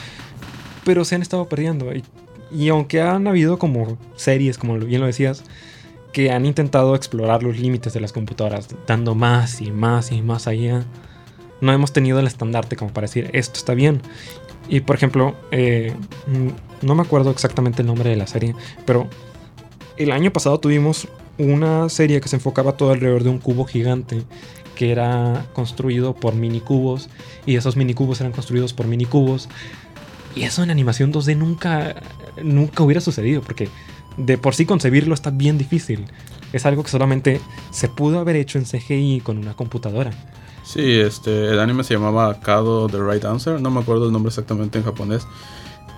pero 0.84 1.06
se 1.06 1.14
han 1.14 1.22
estado 1.22 1.48
perdiendo. 1.48 1.94
Y, 1.94 2.04
y 2.54 2.70
aunque 2.70 3.02
han 3.02 3.28
habido 3.28 3.58
como 3.58 3.98
series, 4.16 4.58
como 4.58 4.78
bien 4.78 5.02
lo 5.02 5.08
decías, 5.08 5.44
que 6.12 6.32
han 6.32 6.46
intentado 6.46 6.96
explorar 6.96 7.44
los 7.44 7.58
límites 7.58 7.94
de 7.94 8.02
las 8.02 8.12
computadoras, 8.12 8.68
dando 8.86 9.16
más 9.16 9.62
y 9.62 9.72
más 9.72 10.12
y 10.12 10.22
más 10.22 10.48
allá, 10.48 10.86
no 11.62 11.72
hemos 11.72 11.94
tenido 11.94 12.20
el 12.20 12.28
estandarte 12.28 12.76
como 12.76 12.92
para 12.92 13.08
decir 13.08 13.30
esto 13.34 13.58
está 13.58 13.74
bien. 13.74 14.02
Y 14.68 14.82
por 14.82 14.96
ejemplo, 14.96 15.36
eh, 15.52 15.94
mm, 16.28 16.86
no 16.86 16.96
me 16.96 17.02
acuerdo 17.02 17.32
exactamente 17.32 17.82
el 17.82 17.88
nombre 17.88 18.10
de 18.10 18.16
la 18.16 18.28
serie, 18.28 18.56
pero 18.86 19.08
el 19.98 20.12
año 20.12 20.32
pasado 20.32 20.60
tuvimos 20.60 21.08
una 21.38 21.90
serie 21.90 22.20
que 22.22 22.28
se 22.28 22.36
enfocaba 22.36 22.74
todo 22.74 22.92
alrededor 22.92 23.24
de 23.24 23.30
un 23.30 23.40
cubo 23.40 23.66
gigante 23.66 24.24
que 24.76 24.92
era 24.92 25.46
construido 25.54 26.16
por 26.16 26.36
mini 26.36 26.60
cubos 26.60 27.10
y 27.46 27.56
esos 27.56 27.76
mini 27.76 27.94
cubos 27.94 28.20
eran 28.22 28.32
construidos 28.32 28.74
por 28.74 28.88
mini 28.88 29.06
cubos 29.06 29.50
y 30.36 30.44
eso 30.44 30.64
en 30.64 30.72
animación 30.72 31.12
2D 31.12 31.38
nunca 31.38 31.96
nunca 32.42 32.84
hubiera 32.84 33.02
sucedido 33.02 33.42
porque 33.42 33.70
de 34.18 34.38
por 34.38 34.56
sí 34.56 34.66
concebirlo 34.66 35.14
está 35.14 35.30
bien 35.30 35.58
difícil. 35.58 36.06
Es 36.54 36.66
algo 36.66 36.84
que 36.84 36.90
solamente 36.90 37.42
se 37.72 37.88
pudo 37.88 38.20
haber 38.20 38.36
hecho 38.36 38.58
en 38.58 38.66
CGI 38.66 39.22
con 39.24 39.38
una 39.38 39.54
computadora. 39.54 40.12
Sí, 40.64 41.00
este, 41.00 41.48
el 41.48 41.60
anime 41.60 41.84
se 41.84 41.94
llamaba 41.94 42.40
Kado 42.40 42.88
The 42.88 43.00
Right 43.00 43.26
Answer, 43.26 43.62
no 43.62 43.72
me 43.72 43.80
acuerdo 43.80 44.06
el 44.06 44.12
nombre 44.12 44.30
exactamente 44.30 44.78
en 44.78 44.84
japonés. 44.84 45.26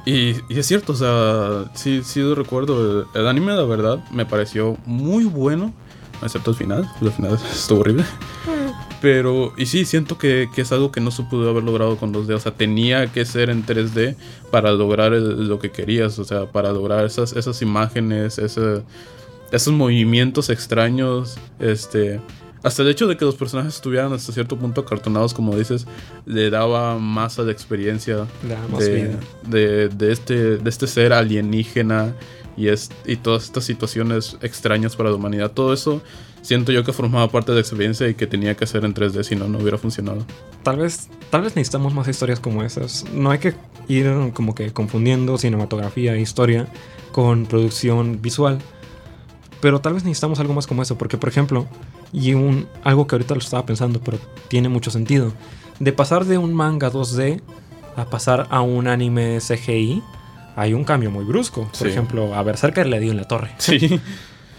Y, 0.05 0.35
es 0.49 0.67
cierto, 0.67 0.93
o 0.93 0.95
sea, 0.95 1.71
sí, 1.75 2.01
sí 2.03 2.19
lo 2.19 2.35
recuerdo. 2.35 3.07
El, 3.13 3.27
anime, 3.27 3.53
la 3.53 3.63
verdad, 3.63 4.03
me 4.11 4.25
pareció 4.25 4.77
muy 4.85 5.23
bueno, 5.23 5.73
excepto 6.21 6.51
el 6.51 6.57
final. 6.57 6.91
El 7.01 7.11
final 7.11 7.39
estuvo 7.51 7.79
horrible. 7.79 8.03
Pero, 9.03 9.51
y 9.57 9.65
sí, 9.65 9.83
siento 9.83 10.17
que, 10.17 10.47
que, 10.55 10.61
es 10.61 10.71
algo 10.71 10.89
que 10.89 11.01
no 11.01 11.11
se 11.11 11.23
pudo 11.23 11.49
haber 11.49 11.65
logrado 11.65 11.97
con 11.97 12.13
2D. 12.13 12.35
O 12.35 12.39
sea, 12.39 12.53
tenía 12.53 13.11
que 13.11 13.25
ser 13.25 13.49
en 13.49 13.65
3D 13.65 14.15
para 14.49 14.71
lograr 14.71 15.11
lo 15.11 15.59
que 15.59 15.71
querías. 15.71 16.17
O 16.19 16.23
sea, 16.23 16.49
para 16.49 16.71
lograr 16.71 17.03
esas, 17.03 17.33
esas 17.33 17.61
imágenes, 17.61 18.37
ese, 18.37 18.81
esos 19.51 19.73
movimientos 19.73 20.49
extraños. 20.49 21.37
Este 21.59 22.21
hasta 22.63 22.81
el 22.81 22.87
hecho 22.87 23.07
de 23.07 23.17
que 23.17 23.25
los 23.25 23.35
personajes 23.35 23.75
estuvieran 23.75 24.13
hasta 24.13 24.31
cierto 24.31 24.57
punto 24.57 24.81
acartonados, 24.81 25.33
como 25.33 25.53
dices, 25.57 25.85
le 26.25 26.49
daba 26.49 26.97
más 26.97 27.37
a 27.37 27.43
la 27.43 27.51
experiencia 27.51 28.25
de, 29.45 29.89
de, 29.89 30.11
este, 30.13 30.57
de 30.57 30.69
este 30.69 30.87
ser 30.87 31.11
alienígena 31.11 32.15
y, 32.55 32.69
es, 32.69 32.89
y 33.05 33.17
todas 33.17 33.43
estas 33.43 33.65
situaciones 33.65 34.37
extrañas 34.41 34.95
para 34.95 35.09
la 35.09 35.17
humanidad. 35.17 35.51
Todo 35.51 35.73
eso 35.73 36.01
siento 36.43 36.71
yo 36.71 36.83
que 36.83 36.93
formaba 36.93 37.27
parte 37.29 37.51
de 37.51 37.55
la 37.55 37.61
experiencia 37.61 38.07
y 38.07 38.13
que 38.13 38.27
tenía 38.27 38.55
que 38.55 38.67
ser 38.67 38.85
en 38.85 38.93
3D, 38.93 39.23
si 39.23 39.35
no, 39.35 39.47
no 39.47 39.57
hubiera 39.57 39.79
funcionado. 39.79 40.23
Tal 40.61 40.77
vez, 40.77 41.09
tal 41.31 41.41
vez 41.41 41.55
necesitamos 41.55 41.95
más 41.95 42.07
historias 42.07 42.39
como 42.39 42.63
esas. 42.63 43.05
No 43.11 43.31
hay 43.31 43.39
que 43.39 43.55
ir 43.87 44.31
como 44.33 44.53
que 44.53 44.71
confundiendo 44.71 45.37
cinematografía 45.39 46.13
e 46.13 46.21
historia 46.21 46.67
con 47.11 47.47
producción 47.47 48.21
visual. 48.21 48.59
Pero 49.61 49.79
tal 49.79 49.93
vez 49.93 50.03
necesitamos 50.03 50.39
algo 50.39 50.53
más 50.53 50.67
como 50.67 50.83
eso, 50.83 50.97
porque 50.97 51.17
por 51.17 51.29
ejemplo, 51.29 51.65
y 52.11 52.33
un, 52.33 52.67
algo 52.83 53.07
que 53.07 53.15
ahorita 53.15 53.33
lo 53.33 53.39
estaba 53.39 53.65
pensando, 53.65 54.01
pero 54.01 54.19
tiene 54.49 54.67
mucho 54.67 54.91
sentido. 54.91 55.31
De 55.79 55.93
pasar 55.93 56.25
de 56.25 56.37
un 56.37 56.53
manga 56.53 56.91
2D 56.91 57.41
a 57.95 58.05
pasar 58.05 58.47
a 58.49 58.61
un 58.61 58.87
anime 58.87 59.39
CGI, 59.39 60.03
hay 60.57 60.73
un 60.73 60.83
cambio 60.83 61.09
muy 61.09 61.23
brusco. 61.23 61.69
Por 61.77 61.87
ejemplo, 61.87 62.35
a 62.35 62.43
Berserker 62.43 62.87
le 62.87 62.99
dio 62.99 63.11
en 63.11 63.17
la 63.17 63.27
torre. 63.27 63.51
Sí. 63.57 63.99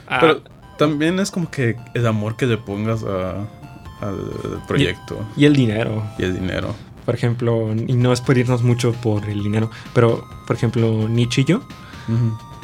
Ah. 0.07 0.19
pero 0.21 0.43
también 0.77 1.19
es 1.19 1.31
como 1.31 1.51
que 1.51 1.77
el 1.95 2.07
amor 2.07 2.37
que 2.37 2.47
le 2.47 2.59
pongas 2.59 3.03
al 3.05 3.49
proyecto. 4.67 5.19
Y, 5.37 5.45
el 5.45 5.55
dinero. 5.55 6.05
Y 6.19 6.25
el 6.25 6.35
dinero. 6.35 6.75
Por 7.05 7.15
ejemplo, 7.15 7.75
y 7.75 7.95
no 7.95 8.13
es 8.13 8.21
por 8.21 8.39
irnos 8.39 8.63
mucho 8.63 8.93
por 8.93 9.29
el 9.29 9.43
dinero, 9.43 9.71
pero 9.93 10.27
por 10.47 10.57
ejemplo, 10.57 11.09
Nichillo 11.09 11.63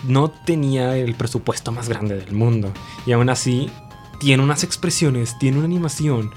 no 0.04 0.30
tenía 0.30 0.96
el 0.96 1.14
presupuesto 1.14 1.72
más 1.72 1.88
grande 1.88 2.16
del 2.16 2.32
mundo. 2.32 2.72
Y 3.06 3.12
aún 3.12 3.28
así 3.28 3.70
tiene 4.18 4.42
unas 4.42 4.64
expresiones, 4.64 5.38
tiene 5.38 5.58
una 5.58 5.66
animación 5.66 6.30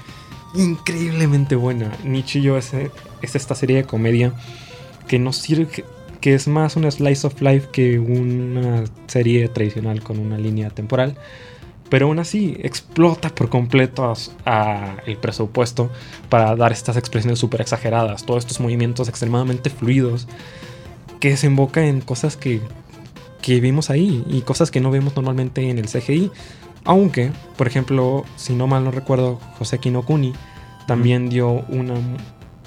increíblemente 0.54 1.56
buena. 1.56 1.92
Nichillo 2.04 2.56
es, 2.56 2.72
es 2.74 3.34
esta 3.34 3.54
serie 3.54 3.76
de 3.76 3.84
comedia 3.84 4.32
que 5.08 5.18
no 5.18 5.32
sirve, 5.32 5.84
que 6.20 6.34
es 6.34 6.48
más 6.48 6.76
una 6.76 6.90
slice 6.90 7.26
of 7.26 7.40
life 7.40 7.68
que 7.72 7.98
una 7.98 8.84
serie 9.06 9.48
tradicional 9.48 10.02
con 10.02 10.18
una 10.18 10.38
línea 10.38 10.70
temporal. 10.70 11.16
Pero 11.94 12.06
aún 12.06 12.18
así 12.18 12.56
explota 12.58 13.28
por 13.28 13.48
completo 13.48 14.12
a, 14.44 14.96
el 15.06 15.16
presupuesto 15.16 15.92
para 16.28 16.56
dar 16.56 16.72
estas 16.72 16.96
expresiones 16.96 17.38
súper 17.38 17.60
exageradas, 17.60 18.26
todos 18.26 18.42
estos 18.42 18.58
movimientos 18.58 19.08
extremadamente 19.08 19.70
fluidos 19.70 20.26
que 21.20 21.30
desemboca 21.30 21.86
en 21.86 22.00
cosas 22.00 22.36
que, 22.36 22.60
que 23.40 23.60
vimos 23.60 23.90
ahí 23.90 24.24
y 24.28 24.40
cosas 24.40 24.72
que 24.72 24.80
no 24.80 24.90
vemos 24.90 25.14
normalmente 25.14 25.70
en 25.70 25.78
el 25.78 25.86
CGI. 25.86 26.32
Aunque, 26.82 27.30
por 27.56 27.68
ejemplo, 27.68 28.24
si 28.34 28.56
no 28.56 28.66
mal 28.66 28.82
no 28.82 28.90
recuerdo, 28.90 29.38
José 29.60 29.78
Kinokuni 29.78 30.32
también 30.88 31.28
dio 31.28 31.64
una, 31.68 31.94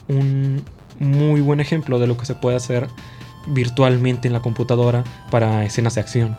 un 0.08 0.64
muy 1.00 1.42
buen 1.42 1.60
ejemplo 1.60 2.00
de 2.00 2.08
lo 2.08 2.16
que 2.16 2.26
se 2.26 2.36
puede 2.36 2.56
hacer 2.56 2.88
virtualmente 3.48 4.30
en 4.30 4.34
la 4.34 4.40
computadora 4.40 5.04
para 5.30 5.66
escenas 5.66 5.96
de 5.96 6.00
acción. 6.00 6.38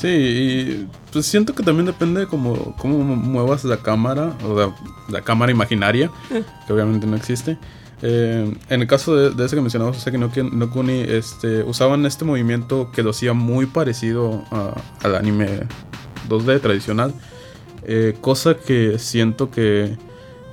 Sí, 0.00 0.06
y 0.08 0.88
pues 1.12 1.26
siento 1.26 1.56
que 1.56 1.64
también 1.64 1.86
depende 1.86 2.20
de 2.20 2.26
cómo, 2.28 2.76
cómo 2.78 2.98
muevas 3.02 3.64
la 3.64 3.78
cámara, 3.78 4.32
o 4.44 4.72
la, 5.08 5.22
cámara 5.22 5.50
imaginaria, 5.50 6.08
eh. 6.30 6.44
que 6.66 6.72
obviamente 6.72 7.04
no 7.08 7.16
existe. 7.16 7.58
Eh, 8.02 8.56
en 8.68 8.80
el 8.80 8.86
caso 8.86 9.16
de, 9.16 9.44
ese 9.44 9.56
que 9.56 9.60
mencionamos, 9.60 9.96
José 9.96 10.12
Kinokuni, 10.12 11.00
este, 11.00 11.64
usaban 11.64 12.06
este 12.06 12.24
movimiento 12.24 12.92
que 12.92 13.02
lo 13.02 13.10
hacía 13.10 13.32
muy 13.32 13.66
parecido 13.66 14.44
al 15.02 15.16
anime 15.16 15.66
2D 16.28 16.60
tradicional. 16.60 17.12
Eh, 17.82 18.16
cosa 18.20 18.54
que 18.54 19.00
siento 19.00 19.50
que, 19.50 19.96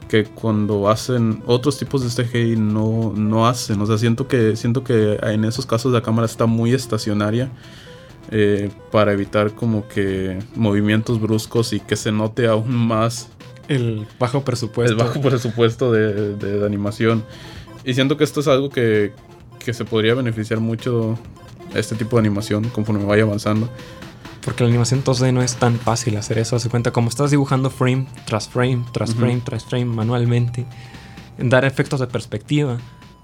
que 0.10 0.24
cuando 0.24 0.90
hacen 0.90 1.44
otros 1.46 1.78
tipos 1.78 2.02
de 2.02 2.24
CGI 2.24 2.56
no, 2.56 3.14
no 3.16 3.48
hacen. 3.48 3.80
O 3.80 3.86
sea, 3.86 4.00
siento 4.00 4.28
que, 4.28 4.56
siento 4.56 4.84
que 4.84 5.20
en 5.22 5.46
esos 5.46 5.68
casos 5.68 5.94
la 5.94 6.02
cámara 6.02 6.26
está 6.26 6.48
muy 6.48 6.74
estacionaria. 6.74 7.52
Eh, 8.32 8.72
para 8.92 9.14
evitar 9.14 9.54
como 9.54 9.88
que 9.88 10.40
movimientos 10.56 11.22
bruscos 11.22 11.74
y 11.74 11.80
que 11.80 11.96
se 11.96 12.12
note 12.12 12.48
aún 12.48 12.76
más 12.76 13.30
el 13.68 14.08
bajo 14.20 14.44
presupuesto. 14.44 14.94
El 14.94 14.98
bajo 14.98 15.22
presupuesto 15.22 15.92
de, 15.92 16.36
de, 16.36 16.66
animación. 16.66 17.24
Y 17.84 17.94
siento 17.94 18.18
que 18.18 18.24
esto 18.24 18.40
es 18.40 18.48
algo 18.48 18.70
que, 18.70 19.14
que, 19.64 19.74
se 19.74 19.86
podría 19.86 20.16
beneficiar 20.16 20.60
mucho 20.60 21.20
este 21.76 21.96
tipo 21.96 22.16
de 22.16 22.22
animación 22.22 22.64
conforme 22.70 23.06
vaya 23.06 23.24
avanzando. 23.24 23.70
Porque 24.44 24.64
la 24.64 24.70
animación 24.70 25.04
2D 25.04 25.32
no 25.32 25.42
es 25.42 25.56
tan 25.56 25.80
fácil 25.80 26.18
hacer 26.18 26.40
eso. 26.40 26.58
Se 26.60 26.70
cuenta 26.70 26.92
como 26.92 27.10
estás 27.10 27.32
dibujando 27.32 27.70
frame 27.70 28.08
tras 28.26 28.48
frame, 28.48 28.86
tras 28.92 29.14
frame, 29.14 29.42
tras 29.44 29.66
frame 29.66 29.86
manualmente. 29.86 30.66
Dar 31.38 31.66
efectos 31.66 32.00
de 32.00 32.08
perspectiva 32.08 32.78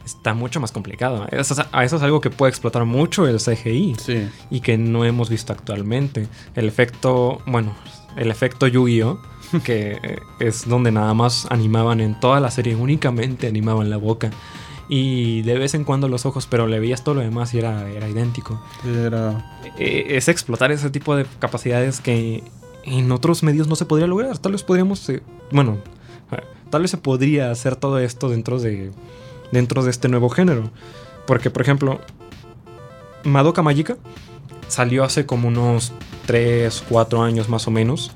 está 0.05 0.33
mucho 0.33 0.59
más 0.59 0.71
complicado. 0.71 1.27
Eso, 1.31 1.53
eso 1.53 1.95
es 1.95 2.01
algo 2.01 2.21
que 2.21 2.29
puede 2.29 2.49
explotar 2.49 2.85
mucho 2.85 3.27
el 3.27 3.37
CGI. 3.37 3.95
Sí. 3.99 4.29
Y 4.49 4.61
que 4.61 4.77
no 4.77 5.05
hemos 5.05 5.29
visto 5.29 5.53
actualmente. 5.53 6.27
El 6.55 6.67
efecto, 6.67 7.41
bueno, 7.45 7.75
el 8.15 8.31
efecto 8.31 8.67
Yu-Gi-Oh! 8.67 9.19
que 9.65 10.21
es 10.39 10.67
donde 10.67 10.91
nada 10.93 11.13
más 11.13 11.45
animaban 11.49 11.99
en 11.99 12.17
toda 12.19 12.39
la 12.39 12.51
serie, 12.51 12.75
únicamente 12.75 13.47
animaban 13.47 13.89
la 13.89 13.97
boca 13.97 14.31
y 14.93 15.41
de 15.43 15.57
vez 15.57 15.73
en 15.73 15.85
cuando 15.85 16.09
los 16.09 16.25
ojos, 16.25 16.47
pero 16.47 16.67
le 16.67 16.77
veías 16.81 17.01
todo 17.01 17.15
lo 17.15 17.21
demás 17.21 17.53
y 17.53 17.59
era, 17.59 17.89
era 17.89 18.09
idéntico. 18.09 18.61
Era... 18.85 19.57
E, 19.77 20.17
es 20.17 20.27
explotar 20.27 20.69
ese 20.73 20.89
tipo 20.89 21.15
de 21.15 21.25
capacidades 21.39 22.01
que 22.01 22.43
en 22.83 23.09
otros 23.13 23.41
medios 23.41 23.69
no 23.69 23.77
se 23.77 23.85
podría 23.85 24.05
lograr. 24.07 24.37
Tal 24.37 24.51
vez 24.51 24.63
podríamos, 24.63 25.07
eh, 25.07 25.23
bueno, 25.49 25.77
tal 26.69 26.81
vez 26.81 26.91
se 26.91 26.97
podría 26.97 27.51
hacer 27.51 27.77
todo 27.77 27.99
esto 27.99 28.27
dentro 28.27 28.59
de, 28.59 28.91
dentro 29.51 29.83
de 29.83 29.91
este 29.91 30.07
nuevo 30.07 30.29
género. 30.29 30.71
Porque, 31.27 31.49
por 31.49 31.61
ejemplo, 31.61 32.01
Madoka 33.23 33.61
Magica 33.61 33.97
salió 34.67 35.03
hace 35.03 35.25
como 35.25 35.47
unos 35.47 35.91
3, 36.25 36.83
4 36.89 37.21
años 37.21 37.49
más 37.49 37.67
o 37.67 37.71
menos. 37.71 38.11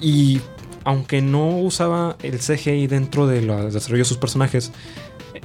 Y 0.00 0.40
aunque 0.84 1.22
no 1.22 1.58
usaba 1.58 2.16
el 2.22 2.38
CGI 2.38 2.86
dentro 2.86 3.26
de 3.26 3.42
los 3.42 3.72
desarrollo 3.72 4.02
de 4.02 4.08
sus 4.08 4.18
personajes, 4.18 4.72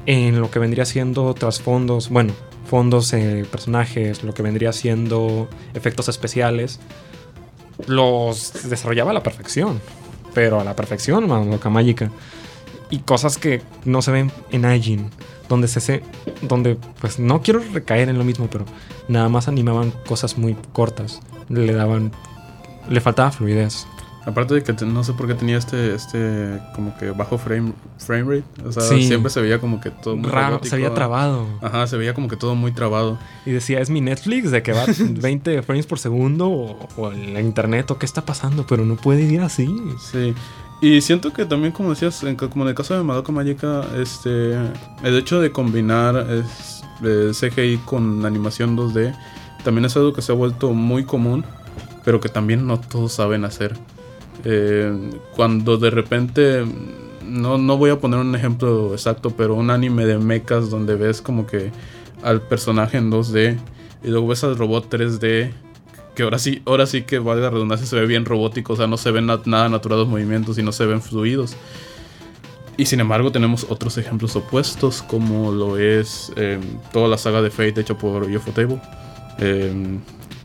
en 0.05 0.39
lo 0.39 0.49
que 0.49 0.59
vendría 0.59 0.85
siendo 0.85 1.33
trasfondos, 1.33 2.09
bueno, 2.09 2.33
fondos, 2.65 3.13
eh, 3.13 3.45
personajes, 3.49 4.23
lo 4.23 4.33
que 4.33 4.41
vendría 4.41 4.73
siendo 4.73 5.47
efectos 5.73 6.09
especiales, 6.09 6.79
los 7.85 8.69
desarrollaba 8.69 9.11
a 9.11 9.13
la 9.13 9.23
perfección. 9.23 9.79
Pero 10.33 10.59
a 10.59 10.63
la 10.63 10.75
perfección, 10.75 11.27
Madoka 11.27 11.69
Mágica. 11.69 12.11
Y 12.89 12.99
cosas 12.99 13.37
que 13.37 13.61
no 13.85 14.01
se 14.01 14.11
ven 14.11 14.31
en 14.51 14.65
Ajin, 14.65 15.09
donde 15.49 15.67
se 15.67 15.79
se, 15.81 16.03
donde 16.41 16.77
pues 17.01 17.19
no 17.19 17.41
quiero 17.41 17.61
recaer 17.73 18.09
en 18.09 18.17
lo 18.17 18.23
mismo, 18.23 18.47
pero 18.49 18.65
nada 19.07 19.27
más 19.29 19.47
animaban 19.47 19.91
cosas 20.07 20.37
muy 20.37 20.55
cortas, 20.73 21.19
le 21.49 21.73
daban 21.73 22.11
le 22.89 23.01
faltaba 23.01 23.31
fluidez. 23.31 23.85
Aparte 24.25 24.55
de 24.55 24.61
que 24.63 24.73
no 24.85 25.05
sé 25.05 25.13
por 25.13 25.25
qué 25.25 25.35
tenía 25.35 25.57
este, 25.57 25.95
este 25.95 26.59
como 26.75 26.97
que 26.97 27.11
bajo 27.11 27.37
frame, 27.37 27.71
frame 27.97 28.23
rate. 28.41 28.67
O 28.67 28.71
sea, 28.73 28.83
Sí. 28.83 29.07
siempre 29.07 29.29
se 29.29 29.39
veía 29.39 29.59
como 29.59 29.79
que 29.79 29.89
todo 29.89 30.17
muy 30.17 30.29
Raro, 30.29 30.59
se 30.63 30.75
había 30.75 30.93
trabado. 30.93 31.45
Ajá, 31.61 31.87
se 31.87 31.95
veía 31.95 32.13
como 32.13 32.27
que 32.27 32.35
todo 32.35 32.53
muy 32.53 32.73
trabado. 32.73 33.17
Y 33.45 33.51
decía, 33.51 33.79
¿es 33.79 33.89
mi 33.89 34.01
Netflix 34.01 34.51
de 34.51 34.63
que 34.63 34.73
va 34.73 34.83
20 34.99 35.61
frames 35.61 35.85
por 35.85 35.97
segundo? 35.99 36.49
O, 36.49 36.89
o 36.97 37.11
el 37.11 37.39
internet? 37.39 37.89
¿O 37.91 37.97
qué 37.97 38.05
está 38.05 38.25
pasando? 38.25 38.65
Pero 38.67 38.83
no 38.83 38.97
puede 38.97 39.21
ir 39.21 39.39
así. 39.39 39.73
Sí. 40.11 40.33
Y 40.79 41.01
siento 41.01 41.33
que 41.33 41.45
también, 41.45 41.71
como 41.73 41.89
decías, 41.89 42.23
como 42.51 42.65
en 42.65 42.69
el 42.69 42.75
caso 42.75 42.95
de 42.95 43.03
Madoka 43.03 43.31
Magica, 43.31 43.83
este, 43.99 44.53
el 45.03 45.17
hecho 45.17 45.41
de 45.41 45.51
combinar 45.51 46.43
CGI 47.01 47.77
con 47.85 48.25
animación 48.25 48.77
2D 48.77 49.15
también 49.63 49.85
es 49.85 49.97
algo 49.97 50.13
que 50.13 50.21
se 50.21 50.31
ha 50.31 50.35
vuelto 50.35 50.71
muy 50.73 51.03
común, 51.03 51.43
pero 52.05 52.19
que 52.19 52.29
también 52.29 52.67
no 52.67 52.79
todos 52.79 53.13
saben 53.13 53.43
hacer. 53.43 53.75
Eh, 54.43 55.09
cuando 55.35 55.77
de 55.77 55.89
repente, 55.89 56.63
no, 57.25 57.57
no 57.57 57.77
voy 57.77 57.89
a 57.89 57.99
poner 57.99 58.19
un 58.19 58.35
ejemplo 58.35 58.93
exacto, 58.93 59.31
pero 59.31 59.55
un 59.55 59.69
anime 59.69 60.05
de 60.05 60.17
mechas 60.19 60.69
donde 60.69 60.95
ves 60.95 61.21
como 61.21 61.45
que 61.45 61.71
al 62.23 62.41
personaje 62.41 62.97
en 62.97 63.11
2D 63.11 63.57
y 64.03 64.07
luego 64.07 64.27
ves 64.27 64.43
al 64.43 64.57
robot 64.57 64.89
3D 64.89 65.51
que 66.17 66.23
ahora 66.23 66.39
sí, 66.39 66.63
ahora 66.65 66.87
sí 66.87 67.03
que 67.03 67.19
vale 67.19 67.41
la 67.43 67.51
redundancia, 67.51 67.85
se 67.85 67.95
ve 67.95 68.07
bien 68.07 68.25
robótico, 68.25 68.73
o 68.73 68.75
sea, 68.75 68.87
no 68.87 68.97
se 68.97 69.11
ven 69.11 69.27
na- 69.27 69.39
nada 69.45 69.69
natural 69.69 69.99
los 69.99 70.07
movimientos 70.07 70.57
y 70.57 70.63
no 70.63 70.71
se 70.71 70.83
ven 70.87 70.99
fluidos. 70.99 71.55
Y 72.75 72.87
sin 72.87 72.99
embargo 73.01 73.31
tenemos 73.31 73.67
otros 73.69 73.99
ejemplos 73.99 74.35
opuestos, 74.35 75.03
como 75.03 75.51
lo 75.51 75.77
es 75.77 76.31
eh, 76.35 76.59
toda 76.91 77.07
la 77.07 77.19
saga 77.19 77.43
de 77.43 77.51
Fate 77.51 77.81
hecha 77.81 77.95
por 77.95 78.23
Ufotable. 78.23 78.81
Eh, 79.37 79.99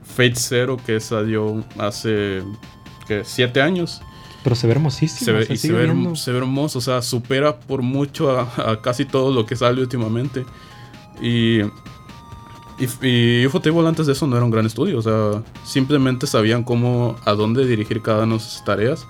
Fate 0.05 0.35
Zero, 0.37 0.77
que 0.77 1.01
salió 1.01 1.65
hace 1.79 2.43
que 3.09 3.25
siete 3.25 3.63
años. 3.63 4.03
Pero 4.45 4.55
se 4.55 4.67
ve 4.67 4.75
hermosísimo. 4.75 5.25
Se 5.25 5.33
ve, 5.33 5.47
se 5.47 5.55
y 5.55 5.57
se 5.57 5.73
ve, 5.73 6.17
se 6.17 6.33
ve 6.33 6.39
hermoso, 6.39 6.79
o 6.81 6.83
sea, 6.83 7.01
supera 7.01 7.59
por 7.61 7.81
mucho 7.81 8.31
a, 8.31 8.73
a 8.73 8.83
casi 8.83 9.07
todo 9.07 9.33
lo 9.33 9.47
que 9.47 9.57
sale 9.57 9.81
últimamente. 9.81 10.45
Y, 11.23 11.61
y, 12.83 13.07
y 13.07 13.47
Ufotable 13.47 13.87
antes 13.89 14.07
de 14.07 14.13
eso 14.13 14.27
no 14.27 14.37
era 14.37 14.45
un 14.45 14.51
gran 14.51 14.67
estudio, 14.67 14.99
o 14.99 15.03
sea, 15.03 15.43
simplemente 15.65 16.27
sabían 16.27 16.65
cómo, 16.65 17.17
a 17.25 17.33
dónde 17.33 17.67
dirigir 17.67 18.03
cada 18.03 18.25
una 18.25 18.35
de 18.35 18.41
sus 18.41 18.65
tareas 18.65 19.07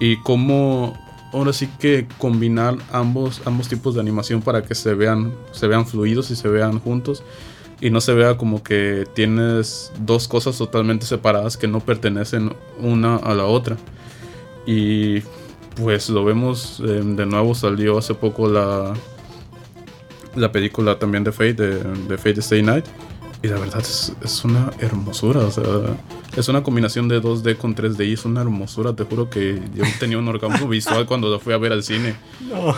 y 0.00 0.16
cómo, 0.18 0.94
ahora 1.32 1.52
sí 1.52 1.68
que 1.78 2.06
combinar 2.18 2.76
ambos, 2.92 3.42
ambos 3.44 3.68
tipos 3.68 3.94
de 3.94 4.00
animación 4.00 4.42
para 4.42 4.62
que 4.62 4.74
se 4.74 4.94
vean, 4.94 5.32
se 5.52 5.66
vean 5.66 5.86
fluidos 5.86 6.30
y 6.30 6.36
se 6.36 6.48
vean 6.48 6.80
juntos. 6.80 7.22
Y 7.80 7.90
no 7.90 8.00
se 8.00 8.14
vea 8.14 8.38
como 8.38 8.62
que 8.62 9.06
tienes 9.14 9.92
dos 9.98 10.26
cosas 10.26 10.56
totalmente 10.56 11.04
separadas 11.06 11.56
que 11.56 11.66
no 11.68 11.80
pertenecen 11.80 12.54
una 12.80 13.16
a 13.16 13.34
la 13.34 13.44
otra. 13.44 13.76
Y 14.64 15.20
pues 15.76 16.08
lo 16.08 16.24
vemos 16.24 16.80
eh, 16.80 17.02
de 17.04 17.26
nuevo, 17.26 17.54
salió 17.54 17.98
hace 17.98 18.14
poco 18.14 18.48
la, 18.48 18.94
la 20.34 20.52
película 20.52 20.98
también 20.98 21.24
de 21.24 21.32
Fate, 21.32 21.54
de, 21.54 21.78
de 22.08 22.16
Fate 22.16 22.40
Stay 22.40 22.62
Night. 22.62 22.86
Y 23.44 23.48
la 23.48 23.58
verdad 23.58 23.80
es, 23.82 24.10
es 24.22 24.42
una 24.42 24.70
hermosura, 24.78 25.40
o 25.40 25.50
sea, 25.50 25.64
es 26.34 26.48
una 26.48 26.62
combinación 26.62 27.08
de 27.08 27.20
2D 27.20 27.58
con 27.58 27.74
3D 27.76 28.08
y 28.08 28.14
es 28.14 28.24
una 28.24 28.40
hermosura, 28.40 28.96
te 28.96 29.04
juro 29.04 29.28
que 29.28 29.60
yo 29.74 29.84
tenía 30.00 30.16
un 30.16 30.26
orgasmo 30.26 30.66
visual 30.66 31.04
cuando 31.06 31.28
lo 31.28 31.38
fui 31.38 31.52
a 31.52 31.58
ver 31.58 31.72
al 31.72 31.82
cine. 31.82 32.14
No. 32.48 32.74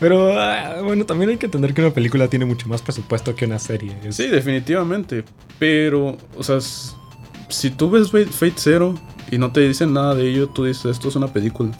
Pero 0.00 0.40
ah, 0.40 0.80
bueno, 0.82 1.04
también 1.04 1.28
hay 1.32 1.36
que 1.36 1.44
entender 1.46 1.74
que 1.74 1.82
una 1.82 1.90
película 1.92 2.28
tiene 2.28 2.46
mucho 2.46 2.66
más 2.66 2.80
presupuesto 2.80 3.34
que 3.36 3.44
una 3.44 3.58
serie. 3.58 3.94
Es- 4.02 4.16
Sí, 4.16 4.28
definitivamente, 4.28 5.22
pero, 5.58 6.16
o 6.34 6.42
sea, 6.42 6.60
si 6.62 7.68
tú 7.70 7.90
ves 7.90 8.10
Fate 8.10 8.54
Zero 8.56 8.94
y 9.30 9.36
no 9.36 9.52
te 9.52 9.60
dicen 9.60 9.92
nada 9.92 10.14
de 10.14 10.30
ello, 10.30 10.48
tú 10.48 10.64
dices, 10.64 10.86
esto 10.86 11.08
es 11.08 11.16
una 11.16 11.30
película. 11.30 11.72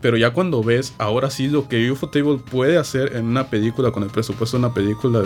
Pero 0.00 0.16
ya 0.16 0.32
cuando 0.32 0.64
ves 0.64 0.94
ahora 0.98 1.30
sí 1.30 1.46
lo 1.46 1.68
que 1.68 1.92
Ufotable 1.92 2.38
puede 2.50 2.76
hacer 2.76 3.14
en 3.14 3.26
una 3.26 3.48
película, 3.50 3.92
con 3.92 4.02
el 4.02 4.08
presupuesto 4.10 4.56
de 4.58 4.64
una 4.64 4.74
película, 4.74 5.22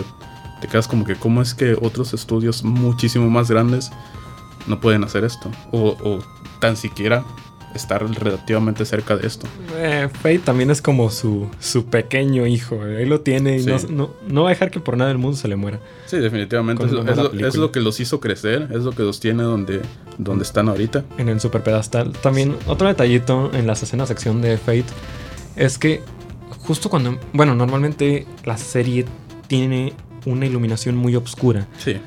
te 0.61 0.67
quedas 0.67 0.87
como 0.87 1.05
que 1.05 1.15
cómo 1.15 1.41
es 1.41 1.53
que 1.53 1.73
otros 1.81 2.13
estudios 2.13 2.63
muchísimo 2.63 3.29
más 3.29 3.49
grandes 3.49 3.91
no 4.67 4.79
pueden 4.79 5.03
hacer 5.03 5.23
esto. 5.23 5.51
O, 5.71 5.89
o 6.03 6.19
tan 6.59 6.75
siquiera 6.77 7.23
estar 7.75 8.01
relativamente 8.09 8.85
cerca 8.85 9.17
de 9.17 9.27
esto. 9.27 9.47
Eh, 9.75 10.07
Fate 10.21 10.39
también 10.39 10.71
es 10.71 10.81
como 10.81 11.09
su, 11.09 11.49
su 11.59 11.85
pequeño 11.87 12.47
hijo. 12.47 12.81
Ahí 12.81 13.05
lo 13.05 13.19
tiene 13.19 13.57
y 13.57 13.63
Sí. 13.63 13.69
no, 13.69 13.77
no, 13.89 14.09
no 14.29 14.43
va 14.43 14.49
a 14.49 14.53
dejar 14.53 14.71
que 14.71 14.79
por 14.79 14.95
nada 14.95 15.09
del 15.09 15.17
mundo 15.17 15.35
se 15.35 15.49
le 15.49 15.57
muera. 15.57 15.81
Sí, 16.05 16.15
definitivamente. 16.17 16.85
Es, 16.85 16.91
lo- 16.93 17.01
una 17.01 17.11
es 17.11 17.17
mala 17.17 17.29
lo, 17.29 17.35
es 17.35 17.41
película. 17.41 17.61
lo 17.61 17.71
que 17.73 17.81
los 17.81 17.99
hizo 17.99 18.21
crecer, 18.21 18.69
es 18.71 18.83
lo 18.83 18.93
que 18.93 19.03
los 19.03 19.19
tiene 19.19 19.43
donde, 19.43 19.81
donde 20.17 20.43
están 20.45 20.69
ahorita. 20.69 21.03
En 21.17 21.27
el 21.27 21.41
super 21.41 21.63
pedestal. 21.63 22.13
También 22.13 22.55
otro 22.65 22.87
detallito 22.87 23.51
en 23.53 23.67
las 23.67 23.83
escenas 23.83 24.07
de 24.07 24.13
acción 24.13 24.41
de 24.41 24.57
Fate 24.57 24.85
es 25.57 25.77
que 25.77 26.01
justo 26.61 26.89
cuando... 26.89 27.19
Bueno, 27.33 27.55
normalmente 27.55 28.25
la 28.45 28.55
serie 28.57 29.05
tiene 29.47 29.91
una 30.25 30.45
iluminación 30.45 30.95
muy 30.97 31.15
oscura. 31.15 31.67
Sí, 31.77 31.97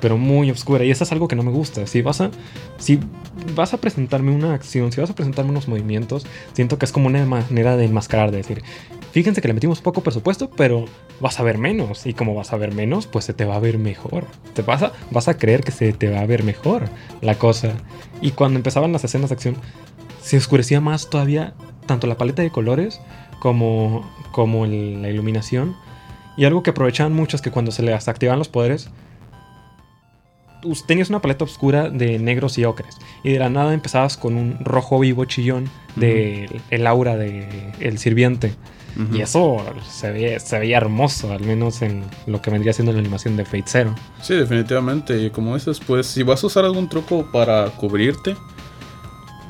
pero 0.00 0.18
muy 0.18 0.50
oscura. 0.50 0.84
Y 0.84 0.90
eso 0.90 1.04
es 1.04 1.12
algo 1.12 1.28
que 1.28 1.36
no 1.36 1.42
me 1.42 1.50
gusta. 1.50 1.86
Si 1.86 2.02
vas 2.02 2.20
a, 2.20 2.30
si 2.78 2.98
vas 3.56 3.72
a 3.74 3.78
presentarme 3.78 4.32
una 4.32 4.52
acción, 4.54 4.92
si 4.92 5.00
vas 5.00 5.10
a 5.10 5.14
presentarme 5.14 5.50
unos 5.50 5.66
movimientos, 5.68 6.26
siento 6.52 6.78
que 6.78 6.84
es 6.84 6.92
como 6.92 7.06
una 7.06 7.24
manera 7.24 7.76
de 7.76 7.86
enmascarar, 7.86 8.30
de 8.30 8.38
decir, 8.38 8.62
fíjense 9.12 9.40
que 9.40 9.48
le 9.48 9.54
metimos 9.54 9.80
poco 9.80 10.02
presupuesto, 10.02 10.50
pero 10.50 10.84
vas 11.20 11.40
a 11.40 11.42
ver 11.42 11.56
menos. 11.56 12.04
Y 12.06 12.12
como 12.12 12.34
vas 12.34 12.52
a 12.52 12.56
ver 12.58 12.74
menos, 12.74 13.06
pues 13.06 13.24
se 13.24 13.32
te 13.32 13.46
va 13.46 13.56
a 13.56 13.60
ver 13.60 13.78
mejor. 13.78 14.26
Te 14.52 14.60
vas 14.62 14.82
a, 14.82 14.92
vas 15.10 15.28
a 15.28 15.38
creer 15.38 15.62
que 15.62 15.72
se 15.72 15.92
te 15.94 16.10
va 16.10 16.20
a 16.20 16.26
ver 16.26 16.42
mejor 16.42 16.84
la 17.22 17.36
cosa. 17.36 17.72
Y 18.20 18.32
cuando 18.32 18.58
empezaban 18.58 18.92
las 18.92 19.04
escenas 19.04 19.30
de 19.30 19.34
acción, 19.34 19.56
se 20.22 20.36
oscurecía 20.36 20.80
más 20.82 21.08
todavía 21.08 21.54
tanto 21.86 22.06
la 22.06 22.16
paleta 22.18 22.42
de 22.42 22.50
colores 22.50 23.00
como, 23.40 24.10
como 24.32 24.64
el- 24.66 25.00
la 25.00 25.08
iluminación. 25.08 25.76
Y 26.36 26.44
algo 26.44 26.62
que 26.62 26.70
aprovechaban 26.70 27.12
mucho 27.12 27.36
es 27.36 27.42
que 27.42 27.50
cuando 27.50 27.70
se 27.70 27.82
les 27.82 28.08
activaban 28.08 28.38
los 28.38 28.48
poderes, 28.48 28.90
tenías 30.86 31.10
una 31.10 31.20
paleta 31.20 31.44
oscura 31.44 31.90
de 31.90 32.18
negros 32.18 32.58
y 32.58 32.64
ocres. 32.64 32.96
Y 33.22 33.32
de 33.32 33.38
la 33.38 33.50
nada 33.50 33.74
empezabas 33.74 34.16
con 34.16 34.36
un 34.36 34.58
rojo 34.60 34.98
vivo 34.98 35.24
chillón 35.24 35.68
del 35.96 36.60
el 36.70 36.86
aura 36.86 37.16
de 37.16 37.72
el 37.80 37.98
sirviente. 37.98 38.54
Y 39.12 39.22
eso 39.22 39.60
se 39.90 40.12
veía, 40.12 40.38
se 40.38 40.56
veía 40.56 40.76
hermoso, 40.76 41.32
al 41.32 41.40
menos 41.40 41.82
en 41.82 42.04
lo 42.26 42.40
que 42.40 42.50
vendría 42.50 42.72
siendo 42.72 42.92
la 42.92 43.00
animación 43.00 43.36
de 43.36 43.44
Fate 43.44 43.64
Zero. 43.66 43.94
Sí, 44.22 44.34
definitivamente. 44.34 45.20
Y 45.20 45.30
como 45.30 45.54
dices, 45.54 45.80
pues 45.84 46.06
si 46.06 46.22
vas 46.22 46.44
a 46.44 46.46
usar 46.46 46.64
algún 46.64 46.88
truco 46.88 47.26
para 47.32 47.66
cubrirte, 47.70 48.36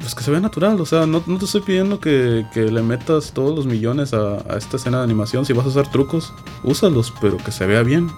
pues 0.01 0.15
que 0.15 0.23
se 0.23 0.31
vea 0.31 0.41
natural. 0.41 0.81
O 0.81 0.87
sea, 0.87 1.07
no, 1.07 1.23
no 1.27 1.39
te 1.39 1.45
estoy 1.45 1.61
pidiendo 1.63 2.01
que, 2.01 2.47
que 2.53 2.63
le 2.71 2.83
metas 2.83 3.33
todos 3.33 3.55
los 3.57 3.67
millones 3.67 4.13
a, 4.15 4.37
a 4.53 4.57
esta 4.57 4.77
escena 4.77 4.99
de 4.99 5.05
animación. 5.05 5.45
Si 5.47 5.53
vas 5.53 5.65
a 5.67 5.69
usar 5.69 5.91
trucos, 5.91 6.33
úsalos, 6.63 7.13
pero 7.21 7.37
que 7.39 7.51
se 7.53 7.67
vea 7.67 7.83
bien. 7.83 8.11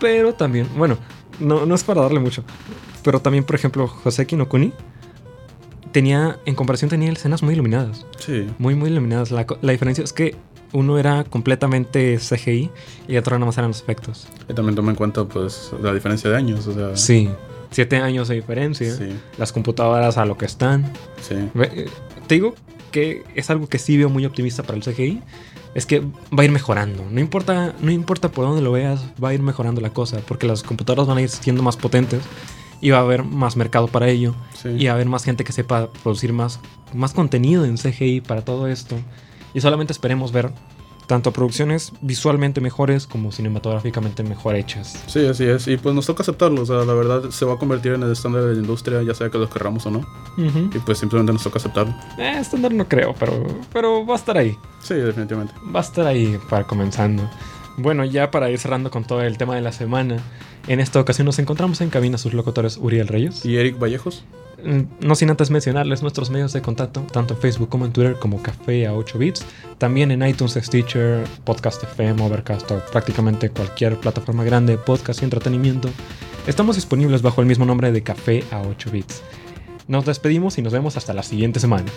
Pero 0.00 0.34
también, 0.34 0.68
bueno, 0.76 0.98
no, 1.38 1.64
no 1.66 1.74
es 1.74 1.84
para 1.84 2.02
darle 2.02 2.20
mucho. 2.20 2.42
Pero 3.04 3.20
también, 3.20 3.44
por 3.44 3.56
ejemplo, 3.56 3.86
Joseki 3.88 4.36
no 4.36 4.48
Kuni 4.48 4.72
tenía, 5.92 6.38
en 6.46 6.54
comparación, 6.54 6.88
tenía 6.90 7.10
escenas 7.12 7.42
muy 7.42 7.54
iluminadas. 7.54 8.06
Sí. 8.18 8.46
Muy, 8.58 8.74
muy 8.74 8.90
iluminadas. 8.90 9.30
La, 9.30 9.46
la 9.60 9.72
diferencia 9.72 10.02
es 10.02 10.12
que 10.12 10.34
uno 10.72 10.98
era 10.98 11.24
completamente 11.24 12.18
CGI 12.18 12.70
y 13.08 13.16
otro 13.16 13.36
nada 13.38 13.46
más 13.46 13.58
eran 13.58 13.70
los 13.70 13.82
efectos. 13.82 14.26
Y 14.48 14.54
también 14.54 14.74
toma 14.74 14.90
en 14.90 14.96
cuenta, 14.96 15.24
pues, 15.24 15.70
la 15.82 15.92
diferencia 15.92 16.30
de 16.30 16.36
años. 16.36 16.66
O 16.66 16.72
sea, 16.72 16.96
Sí. 16.96 17.28
Siete 17.72 17.96
años 17.96 18.28
de 18.28 18.36
diferencia. 18.36 18.94
Sí, 18.94 19.08
Las 19.38 19.52
computadoras 19.52 20.16
a 20.18 20.24
lo 20.24 20.38
que 20.38 20.44
están. 20.46 20.92
sí. 21.20 21.34
Eh, 21.54 21.88
Te 22.26 22.36
digo 22.36 22.54
que 22.92 23.24
es 23.34 23.50
algo 23.50 23.68
que 23.68 23.78
sí 23.78 23.96
veo 23.96 24.08
muy 24.10 24.24
optimista 24.26 24.62
para 24.62 24.76
el 24.78 24.84
CGI. 24.84 25.20
Es 25.74 25.86
que 25.86 26.00
va 26.00 26.42
a 26.42 26.44
ir 26.44 26.50
mejorando. 26.50 27.04
No 27.10 27.18
importa, 27.18 27.74
no 27.80 27.90
importa 27.90 28.30
por 28.30 28.44
dónde 28.46 28.60
lo 28.62 28.72
veas, 28.72 29.02
va 29.22 29.30
a 29.30 29.34
ir 29.34 29.40
mejorando 29.42 29.80
la 29.80 29.90
cosa. 29.90 30.18
Porque 30.28 30.46
las 30.46 30.62
computadoras 30.62 31.06
van 31.08 31.16
a 31.18 31.22
ir 31.22 31.28
siendo 31.30 31.62
más 31.62 31.76
potentes. 31.78 32.22
Y 32.82 32.90
va 32.90 32.98
a 32.98 33.00
haber 33.02 33.22
más 33.24 33.56
mercado 33.56 33.86
para 33.88 34.08
ello. 34.08 34.34
sí. 34.60 34.68
Y 34.70 34.84
va 34.86 34.92
a 34.92 34.94
haber 34.94 35.06
más 35.08 35.24
gente 35.24 35.44
que 35.44 35.52
sepa 35.52 35.88
producir 36.02 36.32
más, 36.32 36.60
más 36.92 37.12
contenido 37.14 37.64
en 37.64 37.76
CGI 37.78 38.20
para 38.20 38.44
todo 38.44 38.66
esto. 38.68 38.96
Y 39.54 39.60
solamente 39.60 39.92
esperemos 39.92 40.32
ver 40.32 40.50
tanto 41.06 41.32
producciones 41.32 41.92
visualmente 42.00 42.60
mejores 42.60 43.06
como 43.06 43.32
cinematográficamente 43.32 44.22
mejor 44.22 44.56
hechas. 44.56 45.02
Sí, 45.06 45.26
así 45.26 45.44
es. 45.44 45.68
Y 45.68 45.76
pues 45.76 45.94
nos 45.94 46.06
toca 46.06 46.22
aceptarlo. 46.22 46.62
O 46.62 46.66
sea, 46.66 46.84
la 46.84 46.94
verdad 46.94 47.30
se 47.30 47.44
va 47.44 47.54
a 47.54 47.58
convertir 47.58 47.92
en 47.92 48.02
el 48.02 48.12
estándar 48.12 48.44
de 48.44 48.54
la 48.54 48.60
industria, 48.60 49.02
ya 49.02 49.14
sea 49.14 49.30
que 49.30 49.38
lo 49.38 49.48
querramos 49.48 49.86
o 49.86 49.90
no. 49.90 50.06
Y 50.36 50.78
pues 50.78 50.98
simplemente 50.98 51.32
nos 51.32 51.42
toca 51.42 51.58
aceptarlo. 51.58 51.94
Eh, 52.18 52.38
estándar 52.38 52.72
no 52.72 52.88
creo, 52.88 53.14
pero, 53.18 53.44
pero 53.72 54.06
va 54.06 54.14
a 54.14 54.18
estar 54.18 54.36
ahí. 54.36 54.56
Sí, 54.80 54.94
definitivamente. 54.94 55.54
Va 55.74 55.80
a 55.80 55.82
estar 55.82 56.06
ahí 56.06 56.38
para 56.48 56.66
comenzando. 56.66 57.28
Bueno, 57.76 58.04
ya 58.04 58.30
para 58.30 58.50
ir 58.50 58.58
cerrando 58.58 58.90
con 58.90 59.04
todo 59.04 59.22
el 59.22 59.38
tema 59.38 59.54
de 59.54 59.62
la 59.62 59.72
semana, 59.72 60.18
en 60.66 60.80
esta 60.80 61.00
ocasión 61.00 61.26
nos 61.26 61.38
encontramos 61.38 61.80
en 61.80 61.90
cabina 61.90 62.18
sus 62.18 62.34
locutores 62.34 62.76
Uriel 62.76 63.08
Reyes. 63.08 63.44
¿Y 63.44 63.56
Eric 63.56 63.78
Vallejos? 63.78 64.24
Mm, 64.64 65.06
No 65.06 65.14
sin 65.14 65.30
antes 65.30 65.50
mencionarles 65.50 66.02
nuestros 66.02 66.30
medios 66.30 66.52
de 66.52 66.62
contacto, 66.62 67.00
tanto 67.12 67.34
en 67.34 67.40
Facebook 67.40 67.68
como 67.68 67.84
en 67.86 67.92
Twitter, 67.92 68.16
como 68.18 68.42
Café 68.42 68.86
a 68.86 68.94
8 68.94 69.18
bits. 69.18 69.44
También 69.78 70.10
en 70.10 70.26
iTunes, 70.26 70.58
Stitcher, 70.60 71.24
Podcast 71.44 71.82
FM, 71.82 72.22
Overcast 72.22 72.70
o 72.70 72.80
prácticamente 72.92 73.50
cualquier 73.50 73.98
plataforma 73.98 74.44
grande, 74.44 74.78
podcast 74.78 75.20
y 75.22 75.24
entretenimiento. 75.24 75.88
Estamos 76.46 76.76
disponibles 76.76 77.22
bajo 77.22 77.40
el 77.40 77.46
mismo 77.46 77.64
nombre 77.64 77.92
de 77.92 78.02
Café 78.02 78.44
a 78.50 78.60
8 78.62 78.90
bits. 78.90 79.22
Nos 79.88 80.06
despedimos 80.06 80.58
y 80.58 80.62
nos 80.62 80.72
vemos 80.72 80.96
hasta 80.96 81.12
la 81.12 81.22
siguiente 81.22 81.60
semana. 81.60 81.90